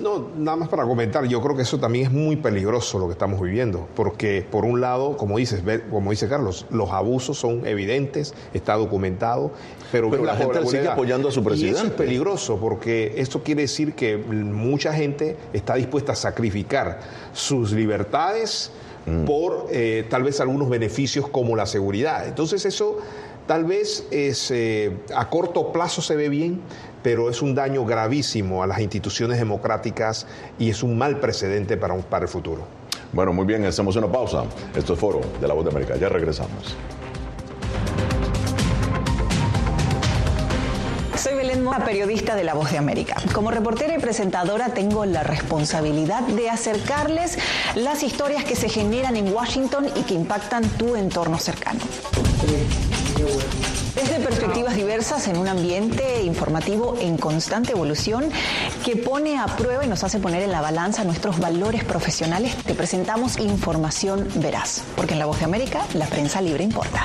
no, 0.00 0.28
nada 0.36 0.56
más 0.56 0.68
para 0.68 0.84
comentar, 0.84 1.24
yo 1.26 1.40
creo 1.40 1.56
que 1.56 1.62
eso 1.62 1.78
también 1.78 2.06
es 2.06 2.12
muy 2.12 2.36
peligroso 2.36 2.98
lo 2.98 3.06
que 3.06 3.12
estamos 3.12 3.40
viviendo, 3.40 3.88
porque 3.94 4.46
por 4.48 4.64
un 4.64 4.80
lado, 4.80 5.16
como 5.16 5.38
dices, 5.38 5.62
como 5.90 6.10
dice 6.10 6.28
Carlos, 6.28 6.66
los 6.70 6.90
abusos 6.90 7.38
son 7.38 7.66
evidentes, 7.66 8.34
está 8.54 8.74
documentado, 8.74 9.52
pero, 9.92 10.10
la, 10.24 10.36
gente 10.36 10.66
sigue 10.66 10.88
apoyando 10.88 11.28
a 11.28 11.32
su 11.32 11.42
presidente. 11.42 11.78
Y 11.78 11.80
eso 11.80 11.86
es 11.86 11.92
peligroso, 11.92 12.58
porque 12.58 13.14
esto 13.16 13.42
quiere 13.42 13.62
decir 13.62 13.94
que 13.94 14.16
mucha 14.16 14.92
gente 14.92 15.36
está 15.52 15.74
dispuesta 15.74 16.12
a 16.12 16.16
sacrificar 16.16 17.00
sus 17.32 17.72
libertades 17.72 18.70
mm. 19.06 19.24
por 19.24 19.66
eh, 19.70 20.06
tal 20.08 20.22
vez 20.22 20.40
algunos 20.40 20.68
beneficios 20.68 21.28
como 21.28 21.56
la 21.56 21.66
seguridad. 21.66 22.26
Entonces 22.26 22.64
eso 22.64 22.98
tal 23.46 23.64
vez 23.64 24.06
es, 24.10 24.50
eh, 24.50 24.96
a 25.14 25.30
corto 25.30 25.72
plazo 25.72 26.02
se 26.02 26.16
ve 26.16 26.28
bien, 26.28 26.60
pero 27.06 27.30
es 27.30 27.40
un 27.40 27.54
daño 27.54 27.84
gravísimo 27.84 28.64
a 28.64 28.66
las 28.66 28.80
instituciones 28.80 29.38
democráticas 29.38 30.26
y 30.58 30.70
es 30.70 30.82
un 30.82 30.98
mal 30.98 31.20
precedente 31.20 31.76
para, 31.76 31.94
un, 31.94 32.02
para 32.02 32.24
el 32.24 32.28
futuro. 32.28 32.66
Bueno, 33.12 33.32
muy 33.32 33.46
bien, 33.46 33.64
hacemos 33.64 33.94
una 33.94 34.10
pausa. 34.10 34.42
Esto 34.74 34.94
es 34.94 34.98
Foro 34.98 35.20
de 35.40 35.46
la 35.46 35.54
Voz 35.54 35.66
de 35.66 35.70
América. 35.70 35.94
Ya 35.94 36.08
regresamos. 36.08 36.74
Soy 41.16 41.34
Belén 41.36 41.62
Mora, 41.62 41.84
periodista 41.84 42.34
de 42.34 42.42
La 42.42 42.54
Voz 42.54 42.72
de 42.72 42.78
América. 42.78 43.14
Como 43.32 43.52
reportera 43.52 43.94
y 43.94 44.00
presentadora 44.00 44.70
tengo 44.70 45.04
la 45.06 45.22
responsabilidad 45.22 46.22
de 46.22 46.50
acercarles 46.50 47.38
las 47.76 48.02
historias 48.02 48.42
que 48.42 48.56
se 48.56 48.68
generan 48.68 49.14
en 49.14 49.32
Washington 49.32 49.86
y 49.94 50.02
que 50.02 50.14
impactan 50.14 50.64
tu 50.70 50.96
entorno 50.96 51.38
cercano. 51.38 51.78
Desde 53.96 54.20
perspectivas 54.20 54.76
diversas 54.76 55.26
en 55.26 55.38
un 55.38 55.48
ambiente 55.48 56.22
informativo 56.22 56.98
en 57.00 57.16
constante 57.16 57.72
evolución 57.72 58.30
que 58.84 58.94
pone 58.94 59.38
a 59.38 59.46
prueba 59.46 59.86
y 59.86 59.88
nos 59.88 60.04
hace 60.04 60.18
poner 60.18 60.42
en 60.42 60.52
la 60.52 60.60
balanza 60.60 61.02
nuestros 61.02 61.38
valores 61.38 61.82
profesionales, 61.82 62.54
te 62.56 62.74
presentamos 62.74 63.38
información 63.38 64.28
veraz, 64.34 64.82
porque 64.96 65.14
en 65.14 65.20
La 65.20 65.26
Voz 65.26 65.38
de 65.38 65.46
América 65.46 65.80
la 65.94 66.04
prensa 66.06 66.42
libre 66.42 66.62
importa. 66.62 67.04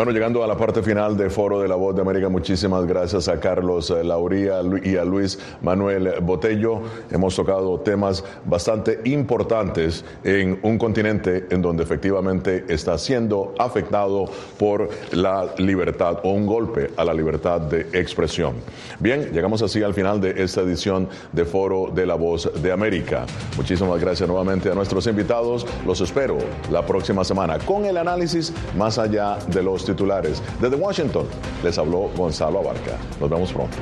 Bueno, 0.00 0.12
llegando 0.12 0.42
a 0.42 0.46
la 0.46 0.56
parte 0.56 0.82
final 0.82 1.14
de 1.14 1.28
Foro 1.28 1.60
de 1.60 1.68
la 1.68 1.74
Voz 1.74 1.94
de 1.94 2.00
América, 2.00 2.30
muchísimas 2.30 2.86
gracias 2.86 3.28
a 3.28 3.38
Carlos 3.38 3.90
eh, 3.90 4.02
Lauría 4.02 4.62
y 4.82 4.96
a 4.96 5.04
Luis 5.04 5.38
Manuel 5.60 6.14
Botello. 6.22 6.80
Hemos 7.10 7.36
tocado 7.36 7.78
temas 7.80 8.24
bastante 8.46 8.98
importantes 9.04 10.02
en 10.24 10.58
un 10.62 10.78
continente 10.78 11.48
en 11.50 11.60
donde 11.60 11.82
efectivamente 11.82 12.64
está 12.70 12.96
siendo 12.96 13.54
afectado 13.58 14.24
por 14.58 14.88
la 15.12 15.50
libertad 15.58 16.20
o 16.24 16.30
un 16.30 16.46
golpe 16.46 16.92
a 16.96 17.04
la 17.04 17.12
libertad 17.12 17.60
de 17.60 17.80
expresión. 17.92 18.54
Bien, 19.00 19.30
llegamos 19.34 19.60
así 19.60 19.82
al 19.82 19.92
final 19.92 20.18
de 20.18 20.42
esta 20.42 20.62
edición 20.62 21.10
de 21.32 21.44
Foro 21.44 21.90
de 21.94 22.06
la 22.06 22.14
Voz 22.14 22.50
de 22.62 22.72
América. 22.72 23.26
Muchísimas 23.54 24.00
gracias 24.00 24.26
nuevamente 24.26 24.70
a 24.70 24.74
nuestros 24.74 25.06
invitados. 25.06 25.66
Los 25.84 26.00
espero 26.00 26.38
la 26.72 26.86
próxima 26.86 27.22
semana 27.22 27.58
con 27.58 27.84
el 27.84 27.98
análisis 27.98 28.50
más 28.78 28.96
allá 28.96 29.36
de 29.48 29.62
los 29.62 29.89
titulares. 29.90 30.42
Desde 30.60 30.76
Washington 30.76 31.26
les 31.62 31.78
habló 31.78 32.10
Gonzalo 32.16 32.60
Abarca. 32.60 32.96
Nos 33.20 33.30
vemos 33.30 33.52
pronto. 33.52 33.76